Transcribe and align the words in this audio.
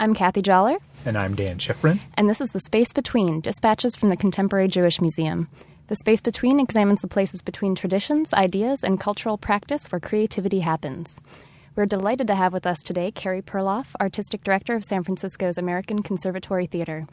I'm 0.00 0.14
Kathy 0.14 0.40
Joller. 0.40 0.78
And 1.04 1.18
I'm 1.18 1.34
Dan 1.34 1.58
Schifrin. 1.58 2.00
And 2.14 2.26
this 2.26 2.40
is 2.40 2.48
The 2.52 2.60
Space 2.60 2.94
Between 2.94 3.42
Dispatches 3.42 3.94
from 3.94 4.08
the 4.08 4.16
Contemporary 4.16 4.66
Jewish 4.66 4.98
Museum. 4.98 5.46
The 5.88 5.96
Space 5.96 6.22
Between 6.22 6.58
examines 6.58 7.02
the 7.02 7.06
places 7.06 7.42
between 7.42 7.74
traditions, 7.74 8.32
ideas, 8.32 8.82
and 8.82 8.98
cultural 8.98 9.36
practice 9.36 9.92
where 9.92 10.00
creativity 10.00 10.60
happens. 10.60 11.20
We're 11.76 11.84
delighted 11.84 12.28
to 12.28 12.34
have 12.34 12.54
with 12.54 12.66
us 12.66 12.78
today 12.78 13.10
Carey 13.10 13.42
Perloff, 13.42 13.88
Artistic 14.00 14.42
Director 14.42 14.74
of 14.74 14.84
San 14.84 15.04
Francisco's 15.04 15.58
American 15.58 16.02
Conservatory 16.02 16.64
Theater. 16.64 17.06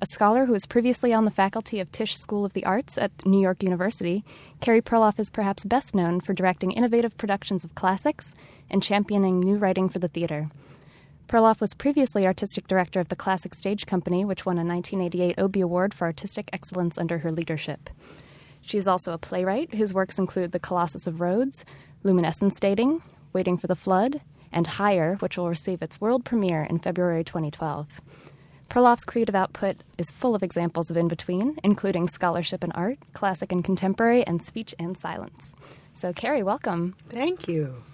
A 0.00 0.06
scholar 0.12 0.46
who 0.46 0.52
was 0.52 0.66
previously 0.66 1.12
on 1.12 1.24
the 1.24 1.32
faculty 1.32 1.80
of 1.80 1.90
Tisch 1.90 2.16
School 2.16 2.44
of 2.44 2.52
the 2.52 2.64
Arts 2.64 2.96
at 2.96 3.10
New 3.26 3.40
York 3.40 3.60
University, 3.60 4.22
Carey 4.60 4.80
Perloff 4.80 5.18
is 5.18 5.30
perhaps 5.30 5.64
best 5.64 5.96
known 5.96 6.20
for 6.20 6.32
directing 6.32 6.70
innovative 6.70 7.18
productions 7.18 7.64
of 7.64 7.74
classics 7.74 8.34
and 8.70 8.84
championing 8.84 9.40
new 9.40 9.56
writing 9.56 9.88
for 9.88 9.98
the 9.98 10.06
theater. 10.06 10.48
Perloff 11.30 11.60
was 11.60 11.74
previously 11.74 12.26
artistic 12.26 12.66
director 12.66 12.98
of 12.98 13.08
the 13.08 13.14
Classic 13.14 13.54
Stage 13.54 13.86
Company, 13.86 14.24
which 14.24 14.44
won 14.44 14.58
a 14.58 14.64
1988 14.64 15.38
Obie 15.38 15.60
Award 15.60 15.94
for 15.94 16.06
Artistic 16.06 16.50
Excellence 16.52 16.98
under 16.98 17.18
her 17.18 17.30
leadership. 17.30 17.88
She 18.62 18.76
is 18.78 18.88
also 18.88 19.12
a 19.12 19.18
playwright 19.18 19.74
whose 19.74 19.94
works 19.94 20.18
include 20.18 20.50
The 20.50 20.58
Colossus 20.58 21.06
of 21.06 21.20
Rhodes, 21.20 21.64
Luminescence 22.02 22.58
Dating, 22.58 23.00
Waiting 23.32 23.56
for 23.56 23.68
the 23.68 23.76
Flood, 23.76 24.20
and 24.50 24.66
Higher, 24.66 25.18
which 25.20 25.38
will 25.38 25.48
receive 25.48 25.82
its 25.82 26.00
world 26.00 26.24
premiere 26.24 26.64
in 26.64 26.80
February 26.80 27.22
2012. 27.22 28.00
Perloff's 28.68 29.04
creative 29.04 29.36
output 29.36 29.84
is 29.98 30.10
full 30.10 30.34
of 30.34 30.42
examples 30.42 30.90
of 30.90 30.96
in 30.96 31.06
between, 31.06 31.56
including 31.62 32.08
scholarship 32.08 32.64
and 32.64 32.72
art, 32.74 32.98
classic 33.12 33.52
and 33.52 33.64
contemporary, 33.64 34.26
and 34.26 34.42
speech 34.42 34.74
and 34.80 34.98
silence. 34.98 35.54
So, 35.94 36.12
Carey, 36.12 36.42
welcome. 36.42 36.96
Thank 37.08 37.46
you. 37.46 37.84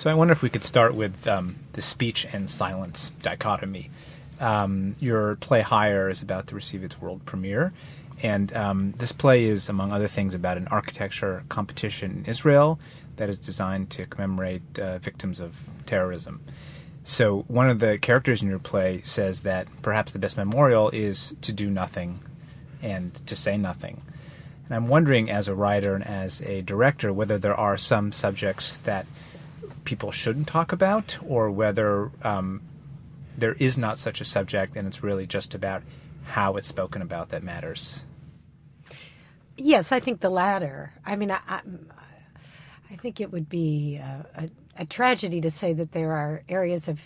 So, 0.00 0.08
I 0.08 0.14
wonder 0.14 0.32
if 0.32 0.40
we 0.40 0.48
could 0.48 0.62
start 0.62 0.94
with 0.94 1.28
um, 1.28 1.56
the 1.74 1.82
speech 1.82 2.26
and 2.32 2.50
silence 2.50 3.12
dichotomy. 3.20 3.90
Um, 4.40 4.96
your 4.98 5.36
play 5.36 5.60
Higher 5.60 6.08
is 6.08 6.22
about 6.22 6.46
to 6.46 6.54
receive 6.54 6.82
its 6.82 6.98
world 6.98 7.20
premiere, 7.26 7.74
and 8.22 8.50
um, 8.56 8.92
this 8.92 9.12
play 9.12 9.44
is, 9.44 9.68
among 9.68 9.92
other 9.92 10.08
things, 10.08 10.32
about 10.32 10.56
an 10.56 10.68
architecture 10.68 11.44
competition 11.50 12.12
in 12.12 12.24
Israel 12.24 12.80
that 13.16 13.28
is 13.28 13.38
designed 13.38 13.90
to 13.90 14.06
commemorate 14.06 14.62
uh, 14.78 14.96
victims 15.00 15.38
of 15.38 15.54
terrorism. 15.84 16.40
So 17.04 17.44
one 17.48 17.68
of 17.68 17.78
the 17.80 17.98
characters 17.98 18.40
in 18.40 18.48
your 18.48 18.58
play 18.58 19.02
says 19.04 19.42
that 19.42 19.68
perhaps 19.82 20.12
the 20.12 20.18
best 20.18 20.38
memorial 20.38 20.88
is 20.88 21.34
to 21.42 21.52
do 21.52 21.68
nothing 21.68 22.20
and 22.80 23.12
to 23.26 23.36
say 23.36 23.58
nothing. 23.58 24.00
And 24.64 24.74
I'm 24.74 24.88
wondering, 24.88 25.30
as 25.30 25.48
a 25.48 25.54
writer 25.54 25.94
and 25.94 26.06
as 26.06 26.40
a 26.40 26.62
director, 26.62 27.12
whether 27.12 27.36
there 27.36 27.54
are 27.54 27.76
some 27.76 28.12
subjects 28.12 28.78
that 28.84 29.04
people 29.84 30.12
shouldn't 30.12 30.46
talk 30.46 30.72
about, 30.72 31.16
or 31.26 31.50
whether 31.50 32.10
um, 32.22 32.62
there 33.36 33.54
is 33.54 33.78
not 33.78 33.98
such 33.98 34.20
a 34.20 34.24
subject 34.24 34.76
and 34.76 34.86
it's 34.86 35.02
really 35.02 35.26
just 35.26 35.54
about 35.54 35.82
how 36.24 36.56
it's 36.56 36.68
spoken 36.68 37.02
about 37.02 37.30
that 37.30 37.42
matters. 37.42 38.04
Yes, 39.56 39.92
I 39.92 40.00
think 40.00 40.20
the 40.20 40.30
latter. 40.30 40.92
I 41.04 41.16
mean, 41.16 41.30
I, 41.30 41.40
I, 41.48 41.60
I 42.90 42.96
think 42.96 43.20
it 43.20 43.32
would 43.32 43.48
be 43.48 43.96
a, 43.96 44.26
a, 44.34 44.48
a 44.82 44.84
tragedy 44.86 45.40
to 45.40 45.50
say 45.50 45.72
that 45.72 45.92
there 45.92 46.12
are 46.12 46.42
areas 46.48 46.88
of 46.88 47.00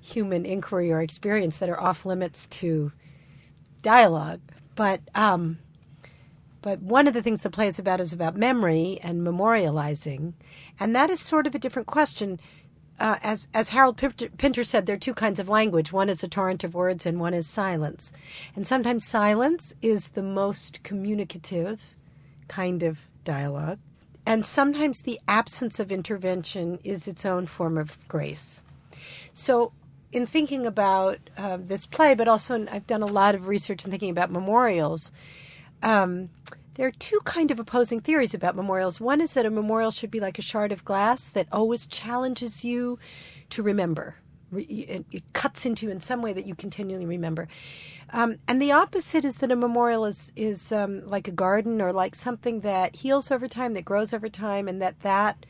human 0.00 0.44
inquiry 0.44 0.92
or 0.92 1.00
experience 1.00 1.58
that 1.58 1.68
are 1.68 1.80
off 1.80 2.04
limits 2.04 2.46
to 2.46 2.92
dialogue. 3.82 4.40
But 4.74 5.00
um, 5.14 5.58
but 6.64 6.80
one 6.80 7.06
of 7.06 7.12
the 7.12 7.20
things 7.20 7.40
the 7.40 7.50
play 7.50 7.68
is 7.68 7.78
about 7.78 8.00
is 8.00 8.14
about 8.14 8.36
memory 8.36 8.98
and 9.02 9.20
memorializing, 9.20 10.32
and 10.80 10.96
that 10.96 11.10
is 11.10 11.20
sort 11.20 11.46
of 11.46 11.54
a 11.54 11.58
different 11.58 11.86
question. 11.86 12.40
Uh, 12.98 13.18
as 13.22 13.48
as 13.52 13.68
Harold 13.68 13.98
Pinter 13.98 14.64
said, 14.64 14.86
there 14.86 14.96
are 14.96 14.98
two 14.98 15.12
kinds 15.12 15.38
of 15.38 15.50
language. 15.50 15.92
One 15.92 16.08
is 16.08 16.24
a 16.24 16.28
torrent 16.28 16.64
of 16.64 16.72
words, 16.72 17.04
and 17.04 17.20
one 17.20 17.34
is 17.34 17.46
silence. 17.46 18.12
And 18.56 18.66
sometimes 18.66 19.04
silence 19.04 19.74
is 19.82 20.08
the 20.08 20.22
most 20.22 20.82
communicative 20.82 21.82
kind 22.48 22.82
of 22.82 23.00
dialogue. 23.24 23.78
And 24.24 24.46
sometimes 24.46 25.02
the 25.02 25.20
absence 25.28 25.78
of 25.78 25.92
intervention 25.92 26.78
is 26.82 27.06
its 27.06 27.26
own 27.26 27.46
form 27.46 27.76
of 27.76 27.98
grace. 28.08 28.62
So, 29.34 29.72
in 30.12 30.24
thinking 30.24 30.64
about 30.64 31.18
uh, 31.36 31.58
this 31.60 31.84
play, 31.84 32.14
but 32.14 32.26
also 32.26 32.66
I've 32.70 32.86
done 32.86 33.02
a 33.02 33.06
lot 33.20 33.34
of 33.34 33.48
research 33.48 33.84
in 33.84 33.90
thinking 33.90 34.08
about 34.08 34.30
memorials. 34.30 35.12
Um, 35.82 36.30
there 36.74 36.86
are 36.86 36.92
two 36.92 37.20
kind 37.24 37.50
of 37.50 37.60
opposing 37.60 38.00
theories 38.00 38.34
about 38.34 38.56
memorials. 38.56 39.00
One 39.00 39.20
is 39.20 39.34
that 39.34 39.46
a 39.46 39.50
memorial 39.50 39.90
should 39.90 40.10
be 40.10 40.20
like 40.20 40.38
a 40.38 40.42
shard 40.42 40.72
of 40.72 40.84
glass 40.84 41.28
that 41.30 41.46
always 41.52 41.86
challenges 41.86 42.64
you 42.64 42.98
to 43.50 43.62
remember. 43.62 44.16
It 44.56 45.24
cuts 45.32 45.66
into 45.66 45.86
you 45.86 45.92
in 45.92 46.00
some 46.00 46.22
way 46.22 46.32
that 46.32 46.46
you 46.46 46.54
continually 46.54 47.06
remember. 47.06 47.48
Um, 48.12 48.36
and 48.46 48.62
the 48.62 48.72
opposite 48.72 49.24
is 49.24 49.38
that 49.38 49.50
a 49.50 49.56
memorial 49.56 50.04
is 50.04 50.32
is 50.36 50.70
um, 50.70 51.04
like 51.08 51.26
a 51.26 51.32
garden 51.32 51.82
or 51.82 51.92
like 51.92 52.14
something 52.14 52.60
that 52.60 52.96
heals 52.96 53.30
over 53.30 53.48
time, 53.48 53.74
that 53.74 53.84
grows 53.84 54.12
over 54.12 54.28
time, 54.28 54.68
and 54.68 54.80
that 54.80 55.00
that 55.00 55.46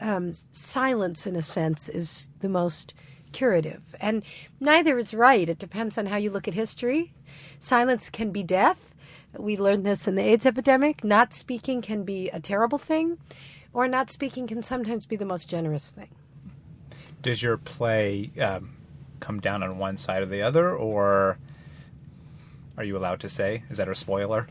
um, 0.00 0.32
silence, 0.52 1.26
in 1.26 1.34
a 1.34 1.42
sense, 1.42 1.88
is 1.88 2.28
the 2.40 2.48
most 2.48 2.94
curative. 3.32 3.82
And 4.00 4.22
neither 4.60 4.98
is 4.98 5.14
right. 5.14 5.48
It 5.48 5.58
depends 5.58 5.98
on 5.98 6.06
how 6.06 6.16
you 6.16 6.30
look 6.30 6.46
at 6.46 6.54
history. 6.54 7.12
Silence 7.58 8.10
can 8.10 8.30
be 8.30 8.42
death. 8.42 8.94
We 9.38 9.56
learned 9.56 9.84
this 9.84 10.08
in 10.08 10.14
the 10.14 10.22
AIDS 10.22 10.46
epidemic. 10.46 11.04
Not 11.04 11.32
speaking 11.32 11.82
can 11.82 12.04
be 12.04 12.28
a 12.30 12.40
terrible 12.40 12.78
thing, 12.78 13.18
or 13.72 13.88
not 13.88 14.10
speaking 14.10 14.46
can 14.46 14.62
sometimes 14.62 15.06
be 15.06 15.16
the 15.16 15.24
most 15.24 15.48
generous 15.48 15.90
thing. 15.90 16.08
Does 17.22 17.42
your 17.42 17.56
play 17.56 18.30
um, 18.40 18.76
come 19.20 19.40
down 19.40 19.62
on 19.62 19.78
one 19.78 19.96
side 19.96 20.22
or 20.22 20.26
the 20.26 20.42
other, 20.42 20.74
or 20.74 21.38
are 22.76 22.84
you 22.84 22.96
allowed 22.96 23.20
to 23.20 23.28
say? 23.28 23.62
Is 23.70 23.78
that 23.78 23.88
a 23.88 23.94
spoiler? 23.94 24.46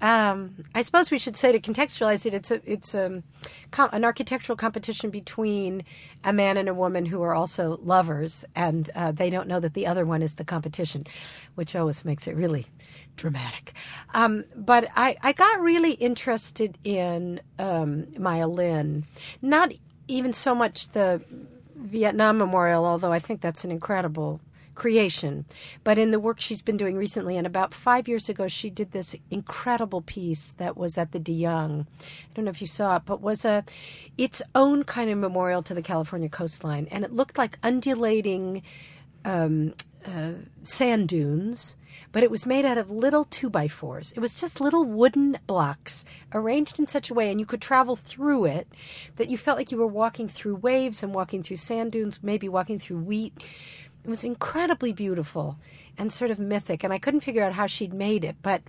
Um, 0.00 0.64
I 0.74 0.82
suppose 0.82 1.10
we 1.10 1.18
should 1.18 1.36
say 1.36 1.52
to 1.52 1.60
contextualize 1.60 2.26
it, 2.26 2.34
it's 2.34 2.50
a 2.50 2.60
it's 2.70 2.94
a, 2.94 3.22
com- 3.70 3.90
an 3.92 4.04
architectural 4.04 4.56
competition 4.56 5.10
between 5.10 5.84
a 6.24 6.32
man 6.32 6.56
and 6.56 6.68
a 6.68 6.74
woman 6.74 7.06
who 7.06 7.22
are 7.22 7.34
also 7.34 7.80
lovers, 7.82 8.44
and 8.54 8.90
uh, 8.94 9.12
they 9.12 9.30
don't 9.30 9.48
know 9.48 9.60
that 9.60 9.74
the 9.74 9.86
other 9.86 10.04
one 10.04 10.22
is 10.22 10.34
the 10.34 10.44
competition, 10.44 11.06
which 11.54 11.74
always 11.74 12.04
makes 12.04 12.26
it 12.26 12.36
really 12.36 12.66
dramatic. 13.16 13.72
Um, 14.12 14.44
but 14.54 14.88
I, 14.96 15.16
I 15.22 15.32
got 15.32 15.60
really 15.60 15.92
interested 15.92 16.76
in 16.84 17.40
um, 17.58 18.06
Maya 18.18 18.48
Lin, 18.48 19.06
not 19.40 19.72
even 20.08 20.32
so 20.32 20.54
much 20.54 20.88
the 20.90 21.22
Vietnam 21.74 22.38
Memorial, 22.38 22.84
although 22.84 23.12
I 23.12 23.18
think 23.18 23.40
that's 23.40 23.64
an 23.64 23.70
incredible 23.70 24.40
creation, 24.76 25.44
but 25.82 25.98
in 25.98 26.12
the 26.12 26.20
work 26.20 26.40
she's 26.40 26.62
been 26.62 26.76
doing 26.76 26.96
recently. 26.96 27.36
And 27.36 27.46
about 27.46 27.74
five 27.74 28.06
years 28.06 28.28
ago, 28.28 28.46
she 28.46 28.70
did 28.70 28.92
this 28.92 29.16
incredible 29.30 30.02
piece 30.02 30.52
that 30.58 30.76
was 30.76 30.96
at 30.96 31.10
the 31.10 31.18
De 31.18 31.32
Young. 31.32 31.86
I 32.00 32.32
don't 32.34 32.44
know 32.44 32.50
if 32.50 32.60
you 32.60 32.68
saw 32.68 32.96
it, 32.96 33.02
but 33.04 33.20
was 33.20 33.44
a 33.44 33.64
its 34.16 34.40
own 34.54 34.84
kind 34.84 35.10
of 35.10 35.18
memorial 35.18 35.62
to 35.64 35.74
the 35.74 35.82
California 35.82 36.28
coastline, 36.28 36.86
and 36.90 37.04
it 37.04 37.12
looked 37.12 37.36
like 37.36 37.58
undulating 37.62 38.62
um, 39.24 39.74
uh, 40.06 40.32
sand 40.62 41.08
dunes. 41.08 41.76
But 42.12 42.22
it 42.22 42.30
was 42.30 42.46
made 42.46 42.66
out 42.66 42.78
of 42.78 42.90
little 42.90 43.24
two 43.24 43.48
by 43.48 43.68
fours. 43.68 44.12
It 44.12 44.20
was 44.20 44.34
just 44.34 44.60
little 44.60 44.84
wooden 44.84 45.38
blocks 45.46 46.04
arranged 46.32 46.78
in 46.78 46.86
such 46.86 47.10
a 47.10 47.14
way, 47.14 47.30
and 47.30 47.40
you 47.40 47.46
could 47.46 47.60
travel 47.60 47.96
through 47.96 48.44
it 48.44 48.68
that 49.16 49.30
you 49.30 49.38
felt 49.38 49.56
like 49.58 49.72
you 49.72 49.78
were 49.78 49.86
walking 49.86 50.28
through 50.28 50.56
waves 50.56 51.02
and 51.02 51.14
walking 51.14 51.42
through 51.42 51.56
sand 51.56 51.92
dunes, 51.92 52.20
maybe 52.22 52.48
walking 52.48 52.78
through 52.78 52.98
wheat 52.98 53.32
it 54.06 54.10
was 54.10 54.22
incredibly 54.22 54.92
beautiful 54.92 55.58
and 55.98 56.12
sort 56.12 56.30
of 56.30 56.38
mythic, 56.38 56.84
and 56.84 56.92
I 56.92 56.98
couldn't 56.98 57.22
figure 57.22 57.42
out 57.42 57.54
how 57.54 57.66
she'd 57.66 57.92
made 57.92 58.22
it. 58.22 58.36
But 58.40 58.62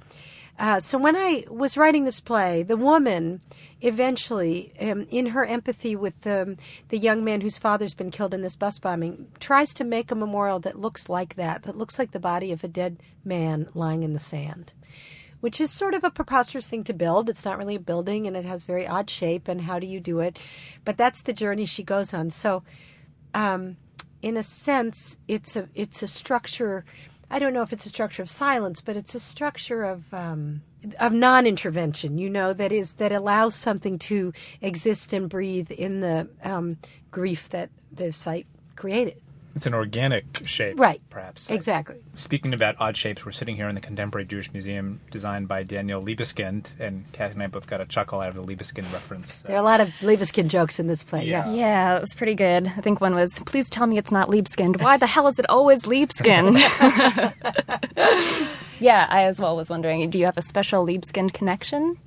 uh, 0.57 0.79
so 0.79 0.97
when 0.97 1.15
I 1.15 1.43
was 1.47 1.77
writing 1.77 2.05
this 2.05 2.19
play, 2.19 2.63
the 2.63 2.75
woman 2.75 3.41
eventually, 3.81 4.73
um, 4.81 5.05
in 5.11 5.27
her 5.27 5.45
empathy 5.45 5.95
with 5.95 6.19
the 6.21 6.57
the 6.89 6.97
young 6.97 7.23
man 7.23 7.41
whose 7.41 7.59
father's 7.59 7.93
been 7.93 8.09
killed 8.09 8.33
in 8.33 8.41
this 8.41 8.55
bus 8.55 8.79
bombing, 8.79 9.27
tries 9.39 9.75
to 9.75 9.83
make 9.83 10.09
a 10.09 10.15
memorial 10.15 10.59
that 10.61 10.79
looks 10.79 11.07
like 11.07 11.35
that, 11.35 11.61
that 11.63 11.77
looks 11.77 11.99
like 11.99 12.13
the 12.13 12.19
body 12.19 12.51
of 12.51 12.63
a 12.63 12.67
dead 12.67 12.97
man 13.23 13.69
lying 13.75 14.01
in 14.01 14.13
the 14.13 14.19
sand. 14.19 14.73
Which 15.41 15.61
is 15.61 15.69
sort 15.69 15.93
of 15.93 16.03
a 16.03 16.09
preposterous 16.09 16.65
thing 16.65 16.83
to 16.85 16.93
build. 16.93 17.29
It's 17.29 17.45
not 17.45 17.59
really 17.59 17.75
a 17.75 17.79
building 17.79 18.25
and 18.25 18.35
it 18.35 18.45
has 18.45 18.63
very 18.63 18.87
odd 18.87 19.07
shape. 19.07 19.47
And 19.47 19.61
how 19.61 19.77
do 19.77 19.85
you 19.85 19.99
do 19.99 20.19
it? 20.19 20.39
But 20.83 20.97
that's 20.97 21.21
the 21.21 21.31
journey 21.31 21.67
she 21.67 21.83
goes 21.83 22.11
on. 22.11 22.31
So, 22.31 22.63
um, 23.35 23.77
in 24.21 24.37
a 24.37 24.43
sense, 24.43 25.17
it's 25.27 25.55
a 25.55 25.69
it's 25.75 26.03
a 26.03 26.07
structure. 26.07 26.85
I 27.29 27.39
don't 27.39 27.53
know 27.53 27.61
if 27.61 27.73
it's 27.73 27.85
a 27.85 27.89
structure 27.89 28.21
of 28.21 28.29
silence, 28.29 28.81
but 28.81 28.95
it's 28.95 29.13
a 29.13 29.19
structure 29.19 29.83
of 29.83 30.13
um, 30.13 30.61
of 30.99 31.13
non-intervention. 31.13 32.17
You 32.17 32.29
know, 32.29 32.53
that 32.53 32.71
is 32.71 32.93
that 32.93 33.11
allows 33.11 33.55
something 33.55 33.99
to 33.99 34.33
exist 34.61 35.13
and 35.13 35.29
breathe 35.29 35.71
in 35.71 36.01
the 36.01 36.29
um, 36.43 36.77
grief 37.11 37.49
that 37.49 37.69
the 37.91 38.11
site 38.11 38.47
created. 38.75 39.21
It's 39.57 39.65
an 39.65 39.73
organic 39.73 40.47
shape, 40.47 40.79
Right. 40.79 41.01
Perhaps 41.09 41.49
Exactly. 41.49 41.95
Speaking 42.13 42.53
about 42.53 42.75
odd 42.79 42.95
shapes, 42.95 43.25
we're 43.25 43.31
sitting 43.31 43.55
here 43.55 43.67
in 43.67 43.73
the 43.73 43.81
Contemporary 43.81 44.27
Jewish 44.27 44.53
Museum, 44.53 45.01
designed 45.09 45.47
by 45.47 45.63
Daniel 45.63 45.99
Libeskind, 45.99 46.67
and 46.79 47.11
Kathy 47.11 47.33
and 47.33 47.41
I 47.41 47.47
both 47.47 47.65
got 47.65 47.81
a 47.81 47.85
chuckle 47.87 48.21
out 48.21 48.29
of 48.29 48.35
the 48.35 48.43
Libeskind 48.43 48.93
reference. 48.93 49.41
There 49.41 49.55
are 49.55 49.59
a 49.59 49.63
lot 49.63 49.81
of 49.81 49.87
Libeskind 50.01 50.49
jokes 50.49 50.79
in 50.79 50.85
this 50.85 51.01
play. 51.01 51.25
Yeah. 51.25 51.49
Yeah. 51.49 51.55
Yeah, 51.55 51.97
it 51.97 52.01
was 52.01 52.13
pretty 52.13 52.35
good. 52.35 52.67
I 52.67 52.81
think 52.81 53.01
one 53.01 53.15
was, 53.15 53.39
please 53.47 53.67
tell 53.67 53.87
me 53.87 53.97
it's 53.97 54.11
not 54.11 54.27
Libeskind. 54.27 54.79
Why 54.79 54.95
the 54.97 55.07
hell 55.07 55.25
is 55.25 55.39
it 55.39 55.49
always 55.49 55.81
Libeskind? 55.85 56.53
yeah, 58.79 59.07
I 59.09 59.23
as 59.23 59.39
well 59.39 59.55
was 59.55 59.71
wondering, 59.71 60.07
do 60.11 60.19
you 60.19 60.25
have 60.25 60.37
a 60.37 60.43
special 60.43 60.85
Libeskind 60.85 61.33
connection? 61.33 61.97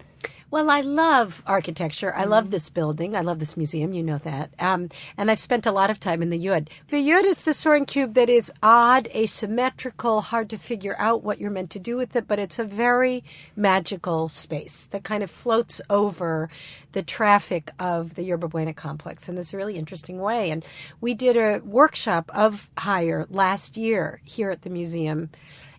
Well, 0.52 0.68
I 0.68 0.80
love 0.80 1.44
architecture. 1.46 2.12
I 2.12 2.24
love 2.24 2.50
this 2.50 2.70
building. 2.70 3.14
I 3.14 3.20
love 3.20 3.38
this 3.38 3.56
museum. 3.56 3.92
You 3.92 4.02
know 4.02 4.18
that. 4.18 4.50
Um, 4.58 4.88
and 5.16 5.30
I've 5.30 5.38
spent 5.38 5.64
a 5.64 5.70
lot 5.70 5.90
of 5.90 6.00
time 6.00 6.22
in 6.22 6.30
the 6.30 6.44
Yud. 6.44 6.66
The 6.88 6.96
Yud 6.96 7.24
is 7.24 7.42
the 7.42 7.54
soaring 7.54 7.84
cube 7.84 8.14
that 8.14 8.28
is 8.28 8.50
odd, 8.60 9.06
asymmetrical, 9.14 10.22
hard 10.22 10.50
to 10.50 10.58
figure 10.58 10.96
out 10.98 11.22
what 11.22 11.40
you're 11.40 11.52
meant 11.52 11.70
to 11.70 11.78
do 11.78 11.96
with 11.96 12.16
it, 12.16 12.26
but 12.26 12.40
it's 12.40 12.58
a 12.58 12.64
very 12.64 13.22
magical 13.54 14.26
space 14.26 14.86
that 14.86 15.04
kind 15.04 15.22
of 15.22 15.30
floats 15.30 15.80
over 15.88 16.50
the 16.92 17.02
traffic 17.04 17.70
of 17.78 18.16
the 18.16 18.24
Yerba 18.24 18.48
Buena 18.48 18.74
complex 18.74 19.28
in 19.28 19.36
this 19.36 19.54
really 19.54 19.76
interesting 19.76 20.18
way. 20.18 20.50
And 20.50 20.64
we 21.00 21.14
did 21.14 21.36
a 21.36 21.60
workshop 21.64 22.28
of 22.34 22.68
Higher 22.76 23.24
last 23.30 23.76
year 23.76 24.20
here 24.24 24.50
at 24.50 24.62
the 24.62 24.70
museum 24.70 25.30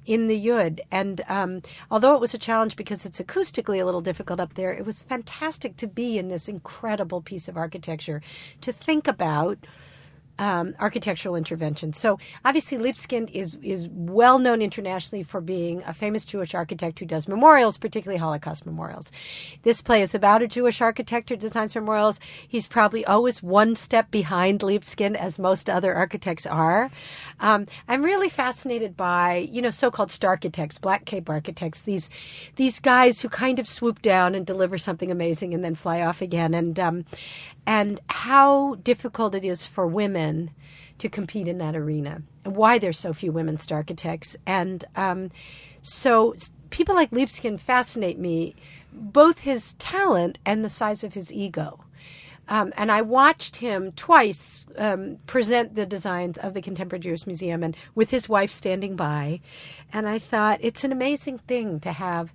in 0.05 0.27
the 0.27 0.47
Yud. 0.47 0.79
And 0.91 1.21
um, 1.27 1.61
although 1.89 2.15
it 2.15 2.21
was 2.21 2.33
a 2.33 2.37
challenge 2.37 2.75
because 2.75 3.05
it's 3.05 3.19
acoustically 3.19 3.81
a 3.81 3.85
little 3.85 4.01
difficult 4.01 4.39
up 4.39 4.55
there, 4.55 4.73
it 4.73 4.85
was 4.85 5.03
fantastic 5.03 5.77
to 5.77 5.87
be 5.87 6.17
in 6.17 6.29
this 6.29 6.47
incredible 6.47 7.21
piece 7.21 7.47
of 7.47 7.57
architecture 7.57 8.21
to 8.61 8.71
think 8.71 9.07
about. 9.07 9.57
Um, 10.41 10.73
architectural 10.79 11.35
interventions. 11.35 11.99
So 11.99 12.17
obviously, 12.43 12.79
Libeskind 12.79 13.29
is 13.29 13.59
is 13.61 13.87
well 13.91 14.39
known 14.39 14.59
internationally 14.59 15.21
for 15.21 15.39
being 15.39 15.83
a 15.85 15.93
famous 15.93 16.25
Jewish 16.25 16.55
architect 16.55 16.97
who 16.97 17.05
does 17.05 17.27
memorials, 17.27 17.77
particularly 17.77 18.17
Holocaust 18.17 18.65
memorials. 18.65 19.11
This 19.61 19.83
play 19.83 20.01
is 20.01 20.15
about 20.15 20.41
a 20.41 20.47
Jewish 20.47 20.81
architect 20.81 21.29
who 21.29 21.35
designs 21.35 21.75
memorials. 21.75 22.19
He's 22.47 22.65
probably 22.65 23.05
always 23.05 23.43
one 23.43 23.75
step 23.75 24.09
behind 24.09 24.61
Libeskind, 24.61 25.15
as 25.15 25.37
most 25.37 25.69
other 25.69 25.93
architects 25.93 26.47
are. 26.47 26.89
Um, 27.39 27.67
I'm 27.87 28.01
really 28.01 28.29
fascinated 28.29 28.97
by 28.97 29.47
you 29.51 29.61
know 29.61 29.69
so-called 29.69 30.09
star 30.09 30.31
architects, 30.31 30.79
black 30.79 31.05
cape 31.05 31.29
architects. 31.29 31.83
These 31.83 32.09
these 32.55 32.79
guys 32.79 33.21
who 33.21 33.29
kind 33.29 33.59
of 33.59 33.67
swoop 33.67 34.01
down 34.01 34.33
and 34.33 34.43
deliver 34.43 34.79
something 34.79 35.11
amazing 35.11 35.53
and 35.53 35.63
then 35.63 35.75
fly 35.75 36.01
off 36.01 36.19
again. 36.19 36.55
And 36.55 36.79
um, 36.79 37.05
and 37.67 37.99
how 38.09 38.75
difficult 38.81 39.35
it 39.35 39.45
is 39.45 39.65
for 39.65 39.85
women 39.85 40.30
to 40.97 41.09
compete 41.09 41.47
in 41.47 41.57
that 41.57 41.75
arena 41.75 42.21
and 42.45 42.55
why 42.55 42.77
there's 42.77 42.99
so 42.99 43.13
few 43.13 43.31
women 43.31 43.57
star 43.57 43.79
architects. 43.79 44.35
And 44.45 44.85
um, 44.95 45.31
so 45.81 46.35
people 46.69 46.95
like 46.95 47.11
Libeskind 47.11 47.59
fascinate 47.59 48.19
me, 48.19 48.55
both 48.93 49.39
his 49.39 49.73
talent 49.73 50.37
and 50.45 50.63
the 50.63 50.69
size 50.69 51.03
of 51.03 51.13
his 51.13 51.31
ego. 51.31 51.79
Um, 52.49 52.73
and 52.75 52.91
I 52.91 53.01
watched 53.01 53.55
him 53.57 53.93
twice 53.93 54.65
um, 54.77 55.17
present 55.25 55.75
the 55.75 55.85
designs 55.85 56.37
of 56.37 56.53
the 56.53 56.61
Contemporary 56.61 56.99
Jewish 56.99 57.25
Museum, 57.25 57.63
and 57.63 57.77
with 57.95 58.09
his 58.09 58.27
wife 58.27 58.51
standing 58.51 58.95
by. 58.95 59.39
And 59.93 60.09
I 60.09 60.19
thought 60.19 60.59
it's 60.61 60.83
an 60.83 60.91
amazing 60.91 61.37
thing 61.37 61.79
to 61.81 61.93
have 61.93 62.33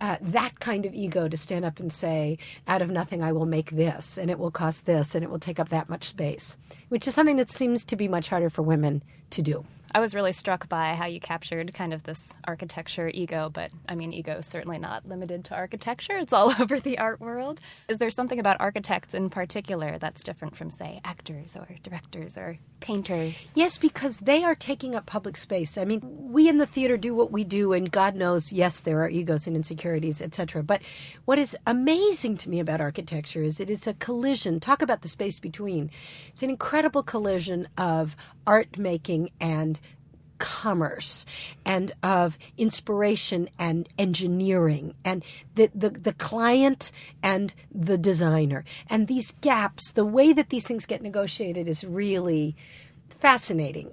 uh, 0.00 0.16
that 0.20 0.60
kind 0.60 0.86
of 0.86 0.94
ego 0.94 1.28
to 1.28 1.36
stand 1.36 1.64
up 1.64 1.80
and 1.80 1.92
say, 1.92 2.38
out 2.68 2.82
of 2.82 2.90
nothing, 2.90 3.22
I 3.22 3.32
will 3.32 3.46
make 3.46 3.70
this, 3.70 4.18
and 4.18 4.30
it 4.30 4.38
will 4.38 4.50
cost 4.50 4.86
this, 4.86 5.14
and 5.14 5.24
it 5.24 5.30
will 5.30 5.38
take 5.38 5.58
up 5.58 5.70
that 5.70 5.88
much 5.88 6.08
space, 6.08 6.56
which 6.88 7.08
is 7.08 7.14
something 7.14 7.36
that 7.36 7.50
seems 7.50 7.84
to 7.86 7.96
be 7.96 8.08
much 8.08 8.28
harder 8.28 8.50
for 8.50 8.62
women 8.62 9.02
to 9.30 9.42
do. 9.42 9.64
I 9.96 9.98
was 9.98 10.14
really 10.14 10.34
struck 10.34 10.68
by 10.68 10.92
how 10.92 11.06
you 11.06 11.20
captured 11.20 11.72
kind 11.72 11.94
of 11.94 12.02
this 12.02 12.28
architecture 12.44 13.08
ego, 13.14 13.48
but 13.50 13.70
I 13.88 13.94
mean, 13.94 14.12
ego 14.12 14.36
is 14.36 14.44
certainly 14.44 14.78
not 14.78 15.08
limited 15.08 15.46
to 15.46 15.54
architecture. 15.54 16.18
It's 16.18 16.34
all 16.34 16.52
over 16.60 16.78
the 16.78 16.98
art 16.98 17.18
world. 17.18 17.62
Is 17.88 17.96
there 17.96 18.10
something 18.10 18.38
about 18.38 18.60
architects 18.60 19.14
in 19.14 19.30
particular 19.30 19.96
that's 19.98 20.22
different 20.22 20.54
from, 20.54 20.70
say, 20.70 21.00
actors 21.02 21.56
or 21.56 21.66
directors 21.82 22.36
or 22.36 22.58
painters? 22.80 23.50
Yes, 23.54 23.78
because 23.78 24.18
they 24.18 24.44
are 24.44 24.54
taking 24.54 24.94
up 24.94 25.06
public 25.06 25.34
space. 25.34 25.78
I 25.78 25.86
mean, 25.86 26.02
we 26.30 26.46
in 26.46 26.58
the 26.58 26.66
theater 26.66 26.98
do 26.98 27.14
what 27.14 27.32
we 27.32 27.42
do, 27.42 27.72
and 27.72 27.90
God 27.90 28.14
knows, 28.14 28.52
yes, 28.52 28.82
there 28.82 29.00
are 29.00 29.08
egos 29.08 29.46
and 29.46 29.56
insecurities, 29.56 30.20
etc. 30.20 30.62
But 30.62 30.82
what 31.24 31.38
is 31.38 31.56
amazing 31.66 32.36
to 32.36 32.50
me 32.50 32.60
about 32.60 32.82
architecture 32.82 33.42
is 33.42 33.60
it 33.60 33.70
is 33.70 33.86
a 33.86 33.94
collision. 33.94 34.60
Talk 34.60 34.82
about 34.82 35.00
the 35.00 35.08
space 35.08 35.38
between. 35.38 35.90
It's 36.34 36.42
an 36.42 36.50
incredible 36.50 37.02
collision 37.02 37.66
of 37.78 38.14
art 38.46 38.78
making 38.78 39.30
and 39.40 39.80
commerce 40.38 41.24
and 41.64 41.92
of 42.02 42.38
inspiration 42.56 43.48
and 43.58 43.88
engineering 43.98 44.94
and 45.04 45.24
the, 45.54 45.70
the, 45.74 45.90
the 45.90 46.12
client 46.12 46.92
and 47.22 47.54
the 47.74 47.98
designer. 47.98 48.64
And 48.88 49.08
these 49.08 49.32
gaps, 49.40 49.92
the 49.92 50.04
way 50.04 50.32
that 50.32 50.50
these 50.50 50.66
things 50.66 50.86
get 50.86 51.02
negotiated 51.02 51.68
is 51.68 51.84
really 51.84 52.56
fascinating. 53.20 53.90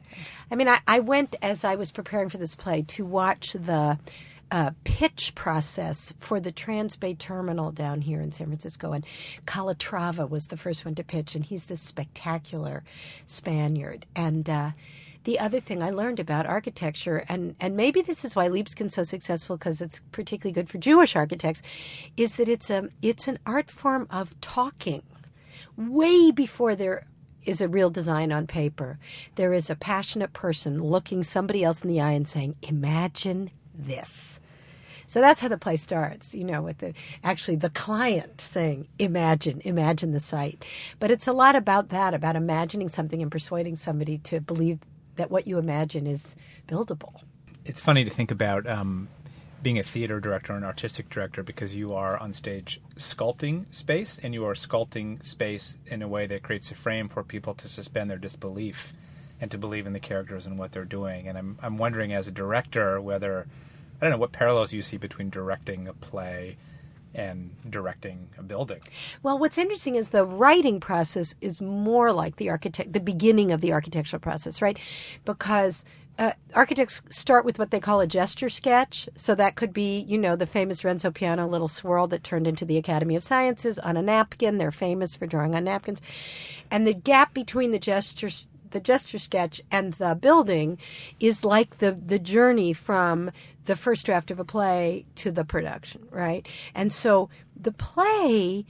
I 0.51 0.55
mean, 0.55 0.67
I, 0.67 0.79
I 0.87 0.99
went 0.99 1.35
as 1.41 1.63
I 1.63 1.75
was 1.75 1.91
preparing 1.91 2.29
for 2.29 2.37
this 2.37 2.55
play 2.55 2.83
to 2.83 3.05
watch 3.05 3.53
the 3.53 3.97
uh, 4.51 4.69
pitch 4.83 5.33
process 5.33 6.13
for 6.19 6.39
the 6.39 6.51
Transbay 6.51 7.17
Terminal 7.17 7.71
down 7.71 8.01
here 8.01 8.21
in 8.21 8.31
San 8.31 8.47
Francisco, 8.47 8.91
and 8.91 9.03
Calatrava 9.47 10.29
was 10.29 10.47
the 10.47 10.57
first 10.57 10.85
one 10.85 10.93
to 10.93 11.03
pitch, 11.03 11.33
and 11.33 11.43
he's 11.43 11.65
this 11.65 11.81
spectacular 11.81 12.83
Spaniard. 13.25 14.05
And 14.15 14.47
uh, 14.47 14.71
the 15.23 15.39
other 15.39 15.59
thing 15.59 15.81
I 15.81 15.89
learned 15.89 16.19
about 16.19 16.45
architecture, 16.45 17.25
and, 17.29 17.55
and 17.59 17.77
maybe 17.77 18.01
this 18.01 18.25
is 18.25 18.35
why 18.35 18.47
Libeskind's 18.47 18.95
so 18.95 19.03
successful 19.03 19.57
because 19.57 19.81
it's 19.81 20.01
particularly 20.11 20.53
good 20.53 20.69
for 20.69 20.77
Jewish 20.77 21.15
architects, 21.15 21.61
is 22.17 22.35
that 22.35 22.49
it's 22.49 22.69
a 22.69 22.89
it's 23.01 23.27
an 23.27 23.39
art 23.45 23.71
form 23.71 24.07
of 24.09 24.39
talking 24.41 25.03
way 25.77 26.31
before 26.31 26.75
there 26.75 27.05
is 27.45 27.61
a 27.61 27.67
real 27.67 27.89
design 27.89 28.31
on 28.31 28.47
paper. 28.47 28.97
There 29.35 29.53
is 29.53 29.69
a 29.69 29.75
passionate 29.75 30.33
person 30.33 30.81
looking 30.81 31.23
somebody 31.23 31.63
else 31.63 31.81
in 31.81 31.89
the 31.89 32.01
eye 32.01 32.11
and 32.11 32.27
saying, 32.27 32.55
"Imagine 32.61 33.51
this." 33.73 34.39
So 35.05 35.19
that's 35.21 35.41
how 35.41 35.47
the 35.47 35.57
play 35.57 35.75
starts, 35.75 36.33
you 36.33 36.43
know, 36.43 36.61
with 36.61 36.79
the 36.79 36.93
actually 37.23 37.57
the 37.57 37.69
client 37.69 38.41
saying, 38.41 38.87
"Imagine, 38.99 39.61
imagine 39.61 40.11
the 40.11 40.19
site." 40.19 40.65
But 40.99 41.11
it's 41.11 41.27
a 41.27 41.33
lot 41.33 41.55
about 41.55 41.89
that, 41.89 42.13
about 42.13 42.35
imagining 42.35 42.89
something 42.89 43.21
and 43.21 43.31
persuading 43.31 43.75
somebody 43.75 44.17
to 44.19 44.41
believe 44.41 44.79
that 45.15 45.31
what 45.31 45.47
you 45.47 45.57
imagine 45.57 46.07
is 46.07 46.35
buildable. 46.67 47.21
It's 47.65 47.81
funny 47.81 48.03
to 48.03 48.09
think 48.09 48.31
about 48.31 48.67
um, 48.67 49.07
being 49.61 49.79
a 49.79 49.83
theater 49.83 50.19
director 50.19 50.53
and 50.53 50.65
artistic 50.65 51.09
director 51.09 51.41
because 51.41 51.73
you 51.73 51.93
are 51.93 52.17
on 52.17 52.33
stage 52.33 52.81
sculpting 52.97 53.65
space 53.73 54.19
and 54.21 54.33
you 54.33 54.45
are 54.45 54.53
sculpting 54.53 55.23
space 55.23 55.77
in 55.85 56.01
a 56.01 56.07
way 56.07 56.27
that 56.27 56.43
creates 56.43 56.71
a 56.71 56.75
frame 56.75 57.07
for 57.07 57.23
people 57.23 57.53
to 57.55 57.69
suspend 57.69 58.09
their 58.09 58.17
disbelief 58.17 58.93
and 59.39 59.49
to 59.51 59.57
believe 59.57 59.87
in 59.87 59.93
the 59.93 59.99
characters 59.99 60.45
and 60.45 60.59
what 60.59 60.71
they're 60.71 60.85
doing. 60.85 61.27
And 61.27 61.37
I'm 61.37 61.57
I'm 61.61 61.77
wondering 61.77 62.13
as 62.13 62.27
a 62.27 62.31
director 62.31 62.99
whether 62.99 63.47
I 64.01 64.05
don't 64.05 64.11
know 64.11 64.17
what 64.17 64.33
parallels 64.33 64.73
you 64.73 64.81
see 64.81 64.97
between 64.97 65.29
directing 65.29 65.87
a 65.87 65.93
play 65.93 66.57
and 67.15 67.55
directing 67.69 68.27
a 68.37 68.43
building. 68.43 68.81
Well, 69.21 69.37
what's 69.37 69.57
interesting 69.57 69.95
is 69.95 70.09
the 70.09 70.25
writing 70.25 70.79
process 70.79 71.35
is 71.41 71.61
more 71.61 72.11
like 72.11 72.37
the 72.37 72.49
architect, 72.49 72.93
the 72.93 72.99
beginning 72.99 73.51
of 73.51 73.61
the 73.61 73.73
architectural 73.73 74.19
process, 74.19 74.61
right? 74.61 74.77
Because 75.25 75.85
uh, 76.19 76.31
architects 76.53 77.01
start 77.09 77.43
with 77.43 77.57
what 77.57 77.71
they 77.71 77.79
call 77.79 77.99
a 77.99 78.07
gesture 78.07 78.49
sketch. 78.49 79.09
So 79.15 79.33
that 79.35 79.55
could 79.55 79.73
be, 79.73 79.99
you 80.01 80.17
know, 80.17 80.35
the 80.35 80.45
famous 80.45 80.83
Renzo 80.83 81.11
Piano 81.11 81.47
little 81.47 81.67
swirl 81.67 82.07
that 82.07 82.23
turned 82.23 82.47
into 82.47 82.65
the 82.65 82.77
Academy 82.77 83.15
of 83.15 83.23
Sciences 83.23 83.79
on 83.79 83.97
a 83.97 84.01
napkin. 84.01 84.57
They're 84.57 84.71
famous 84.71 85.15
for 85.15 85.25
drawing 85.25 85.55
on 85.55 85.63
napkins. 85.63 86.01
And 86.69 86.85
the 86.85 86.93
gap 86.93 87.33
between 87.33 87.71
the 87.71 87.79
gestures 87.79 88.47
the 88.73 88.79
gesture 88.79 89.19
sketch 89.19 89.61
and 89.71 89.93
the 89.93 90.15
building 90.15 90.79
is 91.19 91.45
like 91.45 91.77
the 91.77 91.91
the 91.91 92.17
journey 92.17 92.73
from 92.73 93.31
the 93.65 93.75
first 93.75 94.05
draft 94.05 94.31
of 94.31 94.39
a 94.39 94.45
play 94.45 95.05
to 95.15 95.31
the 95.31 95.43
production, 95.43 96.07
right? 96.09 96.47
And 96.75 96.91
so 96.91 97.29
the 97.59 97.71
play 97.71 98.65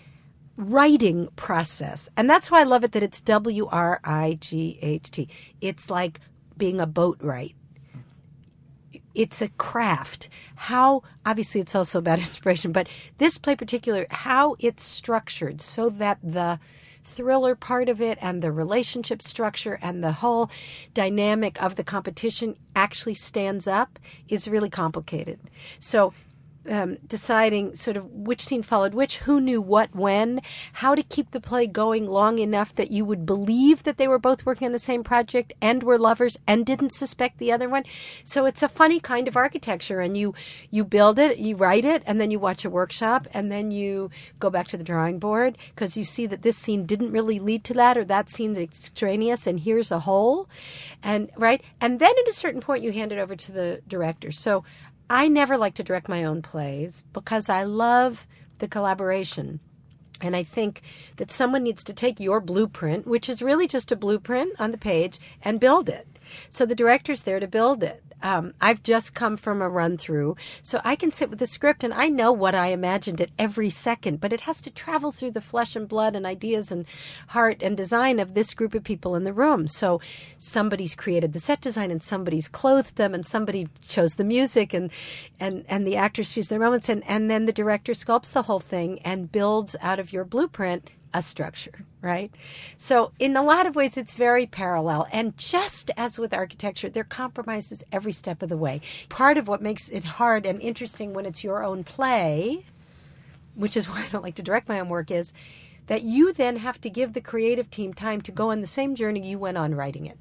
writing 0.58 1.28
process, 1.36 2.10
and 2.16 2.30
that's 2.30 2.52
why 2.52 2.62
I 2.62 2.64
love 2.64 2.84
it 2.84 2.92
that 2.92 3.04
it's 3.04 3.22
W 3.22 3.68
R 3.68 4.00
I 4.04 4.38
G 4.40 4.78
H 4.82 5.12
T. 5.12 5.28
It's 5.62 5.90
like 5.90 6.20
being 6.58 6.80
a 6.80 6.88
boatwright. 6.88 7.56
It's 9.16 9.42
a 9.42 9.50
craft. 9.50 10.30
How 10.56 11.04
obviously 11.26 11.62
it's 11.62 11.76
also 11.76 12.00
about 12.00 12.20
inspiration, 12.28 12.72
but 12.72 12.88
this 13.18 13.38
play 13.38 13.56
particular, 13.56 14.08
how 14.10 14.56
it's 14.60 14.84
structured 14.84 15.62
so 15.62 15.90
that 15.90 16.20
the 16.24 16.60
thriller 17.03 17.55
part 17.55 17.89
of 17.89 18.01
it 18.01 18.17
and 18.22 18.41
the 18.41 18.51
relationship 18.51 19.22
structure 19.22 19.77
and 19.81 20.03
the 20.03 20.12
whole 20.12 20.50
dynamic 20.93 21.62
of 21.62 21.75
the 21.75 21.83
competition 21.83 22.55
actually 22.75 23.13
stands 23.13 23.67
up 23.67 24.00
is 24.29 24.48
really 24.48 24.69
complicated. 24.69 25.39
So 25.79 26.13
um, 26.70 26.98
deciding 27.08 27.75
sort 27.75 27.98
of 27.98 28.10
which 28.12 28.43
scene 28.43 28.63
followed 28.63 28.93
which, 28.93 29.17
who 29.20 29.41
knew 29.41 29.62
what 29.62 29.93
when, 29.96 30.41
how 30.74 30.96
to 30.96 31.03
keep 31.03 31.32
the 31.32 31.41
play 31.41 31.67
going 31.67 32.05
long 32.05 32.39
enough 32.39 32.74
that 32.75 32.91
you 32.91 33.05
would 33.05 33.25
believe 33.25 33.84
that 33.84 33.98
they 33.98 34.08
were 34.08 34.20
both 34.20 34.46
working 34.46 34.65
on 34.65 34.72
the 34.72 34.79
same 34.79 35.03
project 35.03 35.53
and 35.62 35.84
were 35.84 35.98
lovers 35.98 36.38
and 36.48 36.65
didn't 36.65 36.91
suspect 36.91 37.38
the 37.38 37.51
other 37.51 37.70
one. 37.70 37.84
So 38.24 38.46
it's 38.46 38.63
a 38.63 38.70
funny 38.70 39.00
kind 39.00 39.27
of 39.27 39.36
architecture, 39.36 40.00
and 40.00 40.15
you 40.15 40.34
you 40.72 40.84
build 40.84 41.20
it, 41.20 41.38
you 41.38 41.55
write 41.55 41.86
it, 41.86 42.03
and 42.05 42.20
then 42.20 42.32
you 42.32 42.39
watch 42.39 42.65
a 42.65 42.70
workshop, 42.70 43.27
and 43.34 43.51
then 43.51 43.72
you 43.72 44.10
go 44.39 44.50
back 44.50 44.67
to 44.70 44.77
the 44.77 44.84
drawing 44.84 45.20
board 45.20 45.58
because 45.75 45.98
you 45.98 46.03
see 46.03 46.25
that 46.27 46.41
this 46.41 46.58
scene 46.58 46.86
didn't 46.86 47.12
really 47.12 47.39
lead 47.39 47.63
to 47.65 47.74
that, 47.74 47.98
or 47.98 48.05
that 48.05 48.29
scene's 48.29 48.58
extraneous, 48.58 49.48
and 49.48 49.60
here's 49.60 49.91
a 49.91 50.00
hole, 50.00 50.48
and 51.01 51.29
right, 51.38 51.62
and 51.82 52.00
then 52.00 52.13
at 52.17 52.29
a 52.29 52.34
certain 52.34 52.62
point 52.62 52.84
you 52.84 52.91
hand 52.91 53.12
it 53.12 53.20
over 53.20 53.36
to 53.36 53.51
the 53.51 53.82
director. 53.88 54.32
So 54.32 54.63
I 55.13 55.27
never 55.27 55.58
like 55.58 55.75
to 55.75 55.84
direct 55.84 56.10
my 56.10 56.24
own 56.24 56.41
plays 56.41 57.03
because 57.13 57.48
I 57.48 57.62
love 57.62 58.25
the 58.58 58.67
collaboration. 58.67 59.60
And 60.20 60.36
I 60.36 60.41
think 60.41 60.82
that 61.17 61.29
someone 61.29 61.62
needs 61.62 61.84
to 61.84 61.93
take 61.93 62.20
your 62.20 62.41
blueprint, 62.41 63.05
which 63.05 63.29
is 63.29 63.39
really 63.39 63.67
just 63.67 63.91
a 63.91 63.96
blueprint 63.96 64.60
on 64.60 64.72
the 64.72 64.77
page, 64.79 65.20
and 65.43 65.60
build 65.60 65.88
it. 65.88 66.08
So 66.50 66.65
the 66.65 66.74
director's 66.74 67.22
there 67.22 67.39
to 67.39 67.48
build 67.48 67.84
it. 67.84 68.02
Um, 68.24 68.53
I've 68.62 68.82
just 68.82 69.13
come 69.13 69.36
from 69.36 69.62
a 69.62 69.70
run 69.70 69.98
through, 69.98 70.38
so 70.62 70.80
I 70.84 70.96
can 70.96 71.12
sit 71.12 71.30
with 71.30 71.39
the 71.39 71.46
script 71.46 71.84
and 71.84 71.94
I 71.94 72.08
know 72.08 72.32
what 72.32 72.56
I 72.56 72.68
imagined 72.68 73.20
at 73.20 73.30
every 73.38 73.70
second, 73.70 74.22
but 74.22 74.32
it 74.32 74.42
has 74.42 74.62
to 74.62 74.72
travel 74.72 75.12
through 75.12 75.32
the 75.32 75.42
flesh 75.42 75.75
and 75.75 75.88
blood 75.88 76.15
and 76.15 76.25
ideas 76.25 76.72
and 76.72 76.86
heart 77.27 77.62
and 77.62 77.75
design 77.75 78.20
of 78.20 78.34
this 78.34 78.53
group 78.53 78.74
of 78.74 78.84
people 78.84 79.15
in 79.15 79.25
the 79.25 79.34
room. 79.34 79.68
So 79.68 80.00
somebody's 80.38 80.96
created 80.96 81.34
the 81.34 81.39
set 81.42 81.60
design 81.60 81.92
and 81.92 82.01
somebody's 82.01 82.48
clothed 82.48 82.96
them 82.96 83.13
and 83.13 83.25
somebody 83.25 83.68
chose 83.82 84.15
the 84.15 84.24
music 84.24 84.74
and 84.74 84.89
and 85.39 85.65
and 85.68 85.86
the 85.86 85.98
actors 85.98 86.32
choose 86.32 86.48
their 86.48 86.60
moments 86.60 86.88
and 86.88 87.03
and 87.08 87.30
then 87.30 87.46
the 87.46 87.51
director 87.51 87.92
sculpts 87.92 88.32
the 88.32 88.44
whole 88.44 88.62
thing 88.62 89.00
and 89.00 89.32
builds 89.32 89.75
out 89.82 90.00
of 90.00 90.13
your 90.13 90.24
blueprint 90.24 90.92
a 91.13 91.22
structure, 91.22 91.86
right? 92.01 92.34
So, 92.77 93.12
in 93.20 93.36
a 93.36 93.43
lot 93.43 93.65
of 93.65 93.75
ways, 93.75 93.98
it's 93.98 94.15
very 94.15 94.46
parallel. 94.46 95.08
And 95.12 95.38
just 95.38 95.91
as 95.96 96.17
with 96.17 96.34
architecture, 96.34 96.89
there 96.89 97.01
are 97.01 97.05
compromises 97.05 97.84
every 97.91 98.13
step 98.13 98.41
of 98.41 98.50
the 98.50 98.58
way. 98.58 98.82
Part 99.10 99.38
of 99.38 99.48
what 99.48 99.62
makes 99.62 99.89
it 99.89 100.03
hard 100.03 100.46
and 100.46 100.62
interesting 100.62 101.13
when 101.13 101.25
it's 101.25 101.43
your 101.43 101.63
own 101.63 101.84
play, 101.84 102.65
which 103.55 103.77
is 103.77 103.88
why 103.89 104.03
I 104.03 104.10
don't 104.10 104.24
like 104.24 104.36
to 104.36 104.43
direct 104.43 104.67
my 104.67 104.79
own 104.79 104.89
work, 104.89 105.12
is 105.12 105.34
that 105.88 106.03
you 106.03 106.34
then 106.34 106.58
have 106.58 106.79
to 106.82 106.89
give 106.89 107.13
the 107.13 107.22
creative 107.22 107.70
team 107.70 107.93
time 107.93 108.22
to 108.22 108.32
go 108.32 108.51
on 108.51 108.62
the 108.62 108.67
same 108.67 108.96
journey 108.96 109.27
you 109.27 109.38
went 109.38 109.58
on 109.58 109.75
writing 109.75 110.05
it 110.05 110.17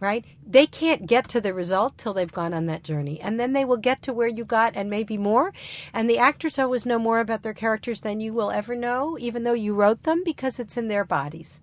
right? 0.00 0.24
They 0.46 0.66
can't 0.66 1.06
get 1.06 1.28
to 1.28 1.40
the 1.40 1.54
result 1.54 1.98
till 1.98 2.14
they've 2.14 2.32
gone 2.32 2.54
on 2.54 2.66
that 2.66 2.82
journey. 2.82 3.20
And 3.20 3.38
then 3.38 3.52
they 3.52 3.64
will 3.64 3.76
get 3.76 4.02
to 4.02 4.12
where 4.12 4.28
you 4.28 4.44
got 4.44 4.74
and 4.74 4.88
maybe 4.88 5.18
more. 5.18 5.52
And 5.92 6.08
the 6.08 6.18
actors 6.18 6.58
always 6.58 6.86
know 6.86 6.98
more 6.98 7.20
about 7.20 7.42
their 7.42 7.54
characters 7.54 8.00
than 8.00 8.20
you 8.20 8.32
will 8.32 8.50
ever 8.50 8.74
know, 8.74 9.18
even 9.20 9.44
though 9.44 9.52
you 9.52 9.74
wrote 9.74 10.02
them, 10.04 10.22
because 10.24 10.58
it's 10.58 10.76
in 10.76 10.88
their 10.88 11.04
bodies. 11.04 11.60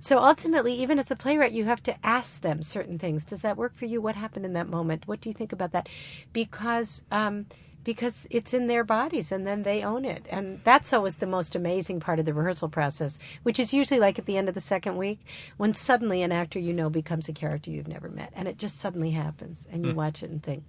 So 0.00 0.18
ultimately, 0.18 0.74
even 0.74 0.98
as 0.98 1.12
a 1.12 1.16
playwright, 1.16 1.52
you 1.52 1.64
have 1.66 1.82
to 1.84 1.94
ask 2.04 2.40
them 2.40 2.60
certain 2.60 2.98
things. 2.98 3.24
Does 3.24 3.42
that 3.42 3.56
work 3.56 3.76
for 3.76 3.86
you? 3.86 4.00
What 4.02 4.16
happened 4.16 4.44
in 4.44 4.52
that 4.54 4.68
moment? 4.68 5.06
What 5.06 5.20
do 5.20 5.28
you 5.28 5.32
think 5.32 5.52
about 5.52 5.70
that? 5.70 5.88
Because 6.32 7.04
um, 7.12 7.46
because 7.84 8.26
it's 8.30 8.54
in 8.54 8.66
their 8.66 8.84
bodies 8.84 9.32
and 9.32 9.46
then 9.46 9.62
they 9.62 9.82
own 9.82 10.04
it. 10.04 10.26
And 10.30 10.60
that's 10.64 10.92
always 10.92 11.16
the 11.16 11.26
most 11.26 11.54
amazing 11.54 12.00
part 12.00 12.18
of 12.18 12.24
the 12.24 12.34
rehearsal 12.34 12.68
process, 12.68 13.18
which 13.42 13.58
is 13.58 13.74
usually 13.74 14.00
like 14.00 14.18
at 14.18 14.26
the 14.26 14.36
end 14.36 14.48
of 14.48 14.54
the 14.54 14.60
second 14.60 14.96
week 14.96 15.20
when 15.56 15.74
suddenly 15.74 16.22
an 16.22 16.32
actor 16.32 16.58
you 16.58 16.72
know 16.72 16.90
becomes 16.90 17.28
a 17.28 17.32
character 17.32 17.70
you've 17.70 17.88
never 17.88 18.08
met. 18.08 18.32
And 18.34 18.48
it 18.48 18.58
just 18.58 18.78
suddenly 18.78 19.10
happens. 19.10 19.66
And 19.70 19.84
you 19.84 19.92
mm. 19.92 19.96
watch 19.96 20.22
it 20.22 20.30
and 20.30 20.42
think, 20.42 20.64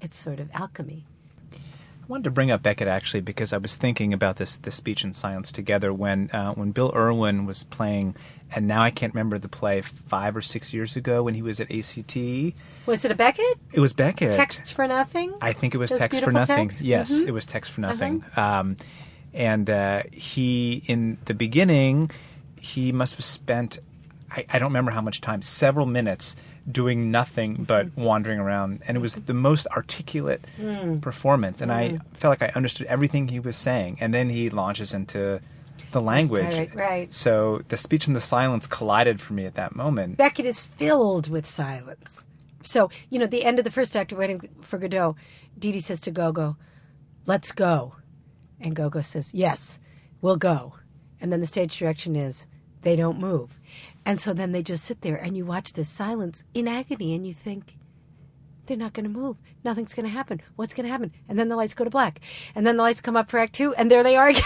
it's 0.00 0.16
sort 0.16 0.40
of 0.40 0.48
alchemy. 0.52 1.06
I 2.08 2.12
wanted 2.12 2.24
to 2.24 2.30
bring 2.30 2.50
up 2.50 2.62
Beckett 2.62 2.88
actually 2.88 3.20
because 3.20 3.52
I 3.52 3.58
was 3.58 3.76
thinking 3.76 4.14
about 4.14 4.36
this 4.36 4.56
this 4.56 4.74
speech 4.74 5.04
and 5.04 5.14
silence 5.14 5.52
together 5.52 5.92
when 5.92 6.30
uh, 6.30 6.54
when 6.54 6.70
Bill 6.70 6.90
Irwin 6.96 7.44
was 7.44 7.64
playing, 7.64 8.16
and 8.50 8.66
now 8.66 8.80
I 8.82 8.90
can't 8.90 9.12
remember 9.12 9.38
the 9.38 9.48
play 9.48 9.82
five 9.82 10.34
or 10.34 10.40
six 10.40 10.72
years 10.72 10.96
ago 10.96 11.22
when 11.22 11.34
he 11.34 11.42
was 11.42 11.60
at 11.60 11.70
ACT. 11.70 12.16
Was 12.86 13.04
it 13.04 13.10
a 13.10 13.14
Beckett? 13.14 13.58
It 13.74 13.80
was 13.80 13.92
Beckett. 13.92 14.32
Texts 14.32 14.70
for 14.70 14.88
Nothing. 14.88 15.34
I 15.42 15.52
think 15.52 15.74
it 15.74 15.78
was 15.78 15.90
Those 15.90 15.98
Text 15.98 16.22
for 16.22 16.32
Nothing. 16.32 16.68
Text? 16.68 16.80
Yes, 16.80 17.10
mm-hmm. 17.12 17.28
it 17.28 17.32
was 17.32 17.44
Text 17.44 17.72
for 17.72 17.82
Nothing. 17.82 18.24
Uh-huh. 18.34 18.40
Um, 18.60 18.76
and 19.34 19.68
uh, 19.68 20.04
he 20.10 20.82
in 20.86 21.18
the 21.26 21.34
beginning, 21.34 22.10
he 22.56 22.90
must 22.90 23.16
have 23.16 23.24
spent 23.26 23.80
I, 24.30 24.46
I 24.48 24.58
don't 24.58 24.68
remember 24.68 24.92
how 24.92 25.00
much 25.02 25.20
time, 25.20 25.42
several 25.42 25.84
minutes 25.86 26.36
doing 26.70 27.10
nothing 27.10 27.64
but 27.64 27.96
wandering 27.96 28.38
around 28.38 28.82
and 28.86 28.96
it 28.96 29.00
was 29.00 29.14
the 29.14 29.34
most 29.34 29.66
articulate 29.68 30.44
mm. 30.58 31.00
performance 31.00 31.60
and 31.60 31.70
mm. 31.70 31.74
i 31.74 31.98
felt 32.14 32.30
like 32.30 32.42
i 32.42 32.52
understood 32.54 32.86
everything 32.88 33.28
he 33.28 33.40
was 33.40 33.56
saying 33.56 33.96
and 34.00 34.12
then 34.12 34.28
he 34.28 34.50
launches 34.50 34.92
into 34.92 35.40
the 35.92 36.00
language. 36.00 36.54
right, 36.54 36.74
right 36.74 37.14
so 37.14 37.62
the 37.68 37.76
speech 37.76 38.06
and 38.06 38.14
the 38.14 38.20
silence 38.20 38.66
collided 38.66 39.20
for 39.20 39.32
me 39.32 39.46
at 39.46 39.54
that 39.54 39.74
moment. 39.74 40.16
Beckett 40.16 40.44
is 40.44 40.66
filled 40.66 41.30
with 41.30 41.46
silence. 41.46 42.26
So 42.62 42.90
you 43.10 43.18
know 43.18 43.26
the 43.26 43.44
end 43.44 43.58
of 43.58 43.64
the 43.64 43.70
first 43.70 43.96
act 43.96 44.12
of 44.12 44.18
waiting 44.18 44.48
for 44.60 44.78
godot 44.78 45.16
didi 45.58 45.80
says 45.80 46.00
to 46.00 46.10
gogo 46.10 46.56
let's 47.26 47.52
go. 47.52 47.94
And 48.60 48.76
gogo 48.76 49.00
says 49.00 49.32
yes 49.32 49.78
we'll 50.20 50.36
go. 50.36 50.74
And 51.20 51.32
then 51.32 51.40
the 51.40 51.46
stage 51.46 51.78
direction 51.78 52.16
is 52.16 52.46
they 52.82 52.96
don't 52.96 53.18
move 53.18 53.58
and 54.08 54.18
so 54.18 54.32
then 54.32 54.52
they 54.52 54.62
just 54.62 54.84
sit 54.84 55.02
there 55.02 55.16
and 55.16 55.36
you 55.36 55.44
watch 55.44 55.74
this 55.74 55.86
silence 55.86 56.42
in 56.54 56.66
agony 56.66 57.14
and 57.14 57.26
you 57.26 57.34
think, 57.34 57.76
they're 58.64 58.74
not 58.74 58.94
going 58.94 59.04
to 59.04 59.10
move. 59.10 59.36
Nothing's 59.64 59.92
going 59.92 60.06
to 60.06 60.10
happen. 60.10 60.40
What's 60.56 60.72
going 60.72 60.86
to 60.86 60.90
happen? 60.90 61.12
And 61.28 61.38
then 61.38 61.50
the 61.50 61.56
lights 61.56 61.74
go 61.74 61.84
to 61.84 61.90
black, 61.90 62.20
and 62.54 62.66
then 62.66 62.78
the 62.78 62.82
lights 62.82 63.02
come 63.02 63.16
up 63.16 63.30
for 63.30 63.38
Act 63.38 63.54
Two, 63.54 63.74
and 63.74 63.90
there 63.90 64.02
they 64.02 64.16
are 64.16 64.28
again. 64.30 64.42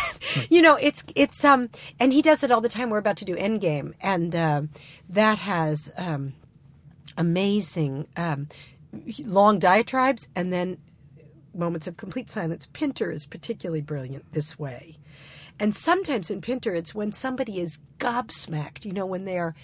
you 0.51 0.63
know, 0.63 0.75
it's 0.75 1.05
it's 1.15 1.45
um, 1.45 1.71
and 2.01 2.13
he 2.13 2.23
does 2.23 2.43
it 2.43 2.51
all 2.51 2.61
the 2.61 2.69
time. 2.69 2.91
We're 2.91 2.99
about 2.99 3.17
to 3.19 3.25
do 3.25 3.37
Endgame, 3.37 3.95
and 4.01 4.35
uh, 4.35 4.63
that 5.09 5.39
has 5.39 5.93
um, 5.97 6.35
amazing 7.17 8.09
um, 8.17 8.49
long 9.21 9.61
diatribes, 9.61 10.29
and 10.35 10.53
then 10.53 10.79
moments 11.55 11.87
of 11.87 11.97
complete 11.97 12.31
silence. 12.31 12.67
Pinter 12.73 13.13
is 13.13 13.27
particularly 13.27 13.81
brilliant 13.81 14.33
this 14.33 14.59
way. 14.59 14.99
And 15.63 15.77
sometimes 15.77 16.29
in 16.29 16.41
Pinter, 16.41 16.75
it's 16.75 16.93
when 16.93 17.13
somebody 17.13 17.61
is 17.61 17.79
gobsmacked, 17.99 18.85
you 18.85 18.93
know, 18.93 19.07
when 19.07 19.27
they're 19.27 19.55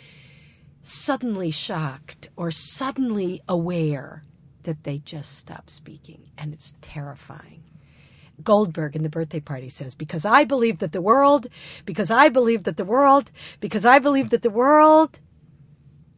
suddenly 0.80 1.50
shocked 1.50 2.28
or 2.36 2.52
suddenly 2.52 3.42
aware 3.48 4.22
that 4.62 4.84
they 4.84 4.98
just 4.98 5.36
stop 5.36 5.68
speaking. 5.68 6.30
And 6.38 6.54
it's 6.54 6.72
terrifying. 6.80 7.64
Goldberg 8.44 8.94
in 8.94 9.02
the 9.02 9.08
birthday 9.08 9.40
party 9.40 9.68
says, 9.68 9.96
Because 9.96 10.24
I 10.24 10.44
believe 10.44 10.78
that 10.78 10.92
the 10.92 11.02
world, 11.02 11.48
because 11.84 12.12
I 12.12 12.28
believe 12.28 12.62
that 12.62 12.76
the 12.76 12.84
world, 12.84 13.32
because 13.58 13.84
I 13.84 13.98
believe 13.98 14.30
that 14.30 14.42
the 14.42 14.50
world. 14.50 15.18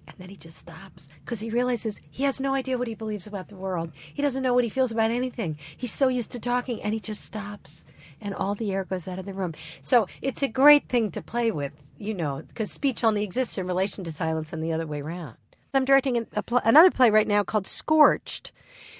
And 0.07 0.15
then 0.19 0.29
he 0.29 0.37
just 0.37 0.59
stops 0.59 1.09
because 1.25 1.41
he 1.41 1.49
realizes 1.49 2.03
he 2.11 2.25
has 2.25 2.39
no 2.39 2.53
idea 2.53 2.77
what 2.77 2.89
he 2.89 2.95
believes 2.95 3.27
about 3.27 3.49
the 3.49 3.57
world. 3.57 3.93
He 4.13 4.21
doesn't 4.21 4.43
know 4.43 4.53
what 4.53 4.65
he 4.65 4.69
feels 4.69 4.93
about 4.93 5.11
anything. 5.11 5.57
He's 5.75 5.93
so 5.93 6.09
used 6.09 6.33
to 6.33 6.39
talking 6.39 6.83
and 6.83 6.93
he 6.93 7.01
just 7.01 7.25
stops 7.25 7.83
and 8.21 8.35
all 8.35 8.55
the 8.55 8.73
air 8.73 8.85
goes 8.85 9.09
out 9.09 9.19
of 9.19 9.27
the 9.27 9.35
room. 9.35 9.55
So 9.83 10.07
it's 10.23 10.43
a 10.43 10.49
great 10.49 10.89
thing 10.89 11.11
to 11.13 11.23
play 11.23 11.51
with, 11.51 11.73
you 11.99 12.15
know, 12.15 12.43
because 12.49 12.71
speech 12.71 13.05
only 13.05 13.23
exists 13.23 13.59
in 13.59 13.67
relation 13.67 14.05
to 14.05 14.13
silence 14.13 14.53
and 14.53 14.63
the 14.63 14.73
other 14.73 14.87
way 14.87 15.01
around. 15.01 15.37
I'm 15.73 15.85
directing 15.85 16.17
an, 16.17 16.27
pl- 16.47 16.61
another 16.65 16.91
play 16.91 17.11
right 17.11 17.29
now 17.29 17.45
called 17.45 17.67
Scorched, 17.67 18.51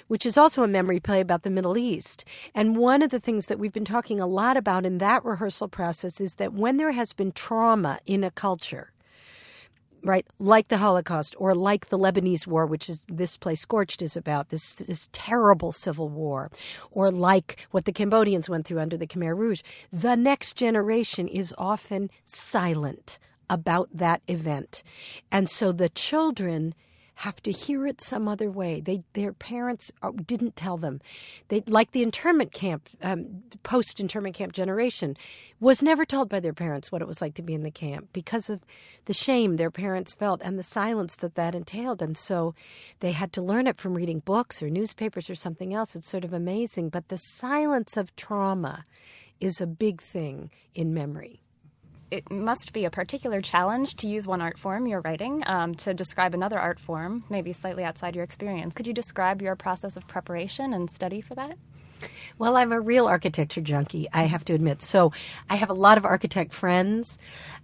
which 0.07 0.25
is 0.25 0.37
also 0.37 0.63
a 0.63 0.67
memory 0.67 0.99
play 0.99 1.19
about 1.19 1.43
the 1.43 1.49
Middle 1.49 1.77
East. 1.77 2.23
And 2.55 2.77
one 2.77 3.01
of 3.01 3.09
the 3.09 3.19
things 3.19 3.47
that 3.47 3.59
we've 3.59 3.73
been 3.73 3.85
talking 3.85 4.19
a 4.19 4.27
lot 4.27 4.57
about 4.57 4.85
in 4.85 4.97
that 4.99 5.25
rehearsal 5.25 5.67
process 5.67 6.21
is 6.21 6.35
that 6.35 6.53
when 6.53 6.77
there 6.77 6.91
has 6.91 7.13
been 7.13 7.31
trauma 7.31 7.99
in 8.05 8.23
a 8.23 8.31
culture, 8.31 8.91
right? 10.03 10.25
Like 10.39 10.67
the 10.67 10.77
Holocaust 10.77 11.35
or 11.37 11.53
like 11.53 11.89
the 11.89 11.97
Lebanese 11.97 12.47
War, 12.47 12.65
which 12.65 12.89
is 12.89 13.05
this 13.07 13.37
play 13.37 13.55
Scorched 13.55 14.01
is 14.01 14.15
about, 14.15 14.49
this, 14.49 14.75
this 14.75 15.09
terrible 15.11 15.71
civil 15.71 16.09
war, 16.09 16.51
or 16.91 17.11
like 17.11 17.57
what 17.71 17.85
the 17.85 17.91
Cambodians 17.91 18.49
went 18.49 18.65
through 18.65 18.79
under 18.79 18.97
the 18.97 19.07
Khmer 19.07 19.37
Rouge. 19.37 19.61
The 19.91 20.15
next 20.15 20.55
generation 20.55 21.27
is 21.27 21.53
often 21.57 22.09
silent 22.25 23.19
about 23.49 23.89
that 23.93 24.21
event. 24.27 24.83
And 25.31 25.49
so 25.49 25.71
the 25.71 25.89
children 25.89 26.73
have 27.21 27.41
to 27.43 27.51
hear 27.51 27.85
it 27.85 28.01
some 28.01 28.27
other 28.27 28.49
way. 28.49 28.81
They, 28.81 29.03
their 29.13 29.31
parents 29.31 29.91
uh, 30.01 30.11
didn't 30.25 30.55
tell 30.55 30.77
them. 30.77 30.99
They, 31.49 31.61
like 31.67 31.91
the 31.91 32.01
internment 32.01 32.51
camp, 32.51 32.89
um, 33.03 33.43
post 33.61 33.99
internment 33.99 34.33
camp 34.33 34.53
generation, 34.53 35.15
was 35.59 35.83
never 35.83 36.03
told 36.03 36.29
by 36.29 36.39
their 36.39 36.51
parents 36.51 36.91
what 36.91 36.99
it 36.99 37.07
was 37.07 37.21
like 37.21 37.35
to 37.35 37.43
be 37.43 37.53
in 37.53 37.61
the 37.61 37.69
camp 37.69 38.07
because 38.11 38.49
of 38.49 38.61
the 39.05 39.13
shame 39.13 39.57
their 39.57 39.69
parents 39.69 40.15
felt 40.15 40.41
and 40.43 40.57
the 40.57 40.63
silence 40.63 41.15
that 41.17 41.35
that 41.35 41.53
entailed. 41.53 42.01
And 42.01 42.17
so 42.17 42.55
they 43.01 43.11
had 43.11 43.31
to 43.33 43.41
learn 43.43 43.67
it 43.67 43.77
from 43.77 43.93
reading 43.93 44.19
books 44.19 44.63
or 44.63 44.71
newspapers 44.71 45.29
or 45.29 45.35
something 45.35 45.75
else. 45.75 45.95
It's 45.95 46.09
sort 46.09 46.25
of 46.25 46.33
amazing. 46.33 46.89
But 46.89 47.09
the 47.09 47.17
silence 47.17 47.97
of 47.97 48.15
trauma 48.15 48.83
is 49.39 49.61
a 49.61 49.67
big 49.67 50.01
thing 50.01 50.49
in 50.73 50.91
memory 50.91 51.43
it 52.11 52.29
must 52.29 52.73
be 52.73 52.83
a 52.83 52.89
particular 52.91 53.39
challenge 53.41 53.95
to 53.95 54.07
use 54.07 54.27
one 54.27 54.41
art 54.41 54.59
form, 54.59 54.85
your 54.85 54.99
writing, 55.01 55.43
um, 55.47 55.73
to 55.75 55.93
describe 55.93 56.33
another 56.33 56.59
art 56.59 56.79
form, 56.79 57.23
maybe 57.29 57.53
slightly 57.53 57.85
outside 57.85 58.15
your 58.15 58.25
experience. 58.25 58.73
Could 58.73 58.85
you 58.85 58.93
describe 58.93 59.41
your 59.41 59.55
process 59.55 59.95
of 59.95 60.05
preparation 60.07 60.73
and 60.73 60.91
study 60.91 61.21
for 61.21 61.35
that? 61.35 61.57
Well, 62.37 62.57
I'm 62.57 62.71
a 62.71 62.79
real 62.79 63.07
architecture 63.07 63.61
junkie, 63.61 64.07
I 64.13 64.23
have 64.23 64.43
to 64.45 64.53
admit. 64.53 64.81
So 64.81 65.11
I 65.49 65.55
have 65.55 65.69
a 65.69 65.73
lot 65.73 65.97
of 65.97 66.05
architect 66.05 66.53
friends. 66.53 67.17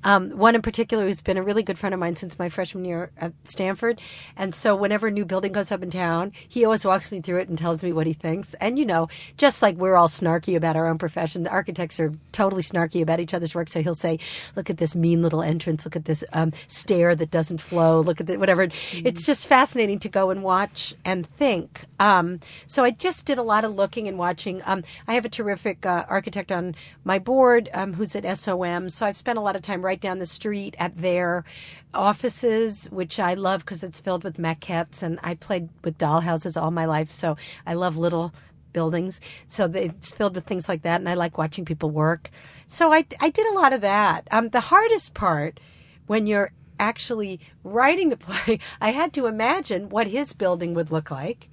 Um, 0.03 0.29
one 0.31 0.53
in 0.53 0.61
particular 0.61 1.05
who's 1.05 1.21
been 1.21 1.37
a 1.37 1.43
really 1.43 1.63
good 1.63 1.79
friend 1.79 1.93
of 1.93 1.99
mine 1.99 2.15
since 2.15 2.37
my 2.37 2.49
freshman 2.49 2.85
year 2.85 3.11
at 3.17 3.33
Stanford. 3.43 3.99
And 4.35 4.53
so 4.53 4.75
whenever 4.75 5.07
a 5.07 5.11
new 5.11 5.25
building 5.25 5.51
goes 5.51 5.71
up 5.71 5.81
in 5.81 5.89
town, 5.89 6.31
he 6.47 6.63
always 6.63 6.85
walks 6.85 7.11
me 7.11 7.21
through 7.21 7.39
it 7.39 7.49
and 7.49 7.57
tells 7.57 7.83
me 7.83 7.91
what 7.91 8.05
he 8.05 8.13
thinks. 8.13 8.53
And, 8.61 8.77
you 8.77 8.85
know, 8.85 9.09
just 9.37 9.61
like 9.61 9.75
we're 9.77 9.95
all 9.95 10.07
snarky 10.07 10.55
about 10.55 10.75
our 10.75 10.87
own 10.87 10.99
profession, 10.99 11.43
the 11.43 11.49
architects 11.49 11.99
are 11.99 12.13
totally 12.31 12.61
snarky 12.61 13.01
about 13.01 13.19
each 13.19 13.33
other's 13.33 13.55
work. 13.55 13.69
So 13.69 13.81
he'll 13.81 13.95
say, 13.95 14.19
look 14.55 14.69
at 14.69 14.77
this 14.77 14.95
mean 14.95 15.23
little 15.23 15.41
entrance, 15.41 15.83
look 15.83 15.95
at 15.95 16.05
this 16.05 16.23
um, 16.33 16.53
stair 16.67 17.15
that 17.15 17.31
doesn't 17.31 17.59
flow, 17.59 18.01
look 18.01 18.21
at 18.21 18.27
the, 18.27 18.37
whatever. 18.37 18.67
Mm-hmm. 18.67 19.07
It's 19.07 19.25
just 19.25 19.47
fascinating 19.47 19.99
to 19.99 20.09
go 20.09 20.29
and 20.29 20.43
watch 20.43 20.93
and 21.03 21.25
think. 21.25 21.85
Um, 21.99 22.39
so 22.67 22.83
I 22.83 22.91
just 22.91 23.25
did 23.25 23.39
a 23.39 23.43
lot 23.43 23.65
of 23.65 23.73
looking 23.73 24.07
and 24.07 24.17
watching. 24.17 24.26
Um, 24.65 24.83
I 25.07 25.13
have 25.13 25.25
a 25.25 25.29
terrific 25.29 25.85
uh, 25.85 26.05
architect 26.07 26.51
on 26.51 26.75
my 27.03 27.19
board 27.19 27.69
um, 27.73 27.93
who's 27.93 28.15
at 28.15 28.37
SOM, 28.37 28.89
so 28.89 29.05
I've 29.05 29.15
spent 29.15 29.37
a 29.37 29.41
lot 29.41 29.55
of 29.55 29.61
time 29.61 29.83
right 29.83 29.99
down 29.99 30.19
the 30.19 30.25
street 30.25 30.75
at 30.79 30.97
their 30.97 31.45
offices, 31.93 32.85
which 32.91 33.19
I 33.19 33.33
love 33.33 33.65
because 33.65 33.83
it's 33.83 33.99
filled 33.99 34.23
with 34.23 34.37
maquettes, 34.37 35.03
and 35.03 35.19
I 35.23 35.35
played 35.35 35.69
with 35.83 35.97
dollhouses 35.97 36.61
all 36.61 36.71
my 36.71 36.85
life, 36.85 37.11
so 37.11 37.37
I 37.65 37.73
love 37.73 37.97
little 37.97 38.33
buildings. 38.73 39.19
So 39.47 39.65
it's 39.73 40.11
filled 40.11 40.35
with 40.35 40.45
things 40.45 40.69
like 40.69 40.83
that, 40.83 40.99
and 40.99 41.09
I 41.09 41.15
like 41.15 41.37
watching 41.37 41.65
people 41.65 41.89
work. 41.89 42.29
So 42.67 42.93
I, 42.93 43.05
I 43.19 43.29
did 43.29 43.47
a 43.47 43.55
lot 43.55 43.73
of 43.73 43.81
that. 43.81 44.27
Um, 44.31 44.49
the 44.49 44.59
hardest 44.59 45.13
part 45.13 45.59
when 46.05 46.27
you're 46.27 46.51
actually 46.79 47.39
writing 47.63 48.09
the 48.09 48.17
play, 48.27 48.59
I 48.79 48.91
had 48.91 49.13
to 49.13 49.25
imagine 49.25 49.89
what 49.89 50.07
his 50.07 50.33
building 50.33 50.73
would 50.73 50.91
look 50.91 51.09
like 51.09 51.49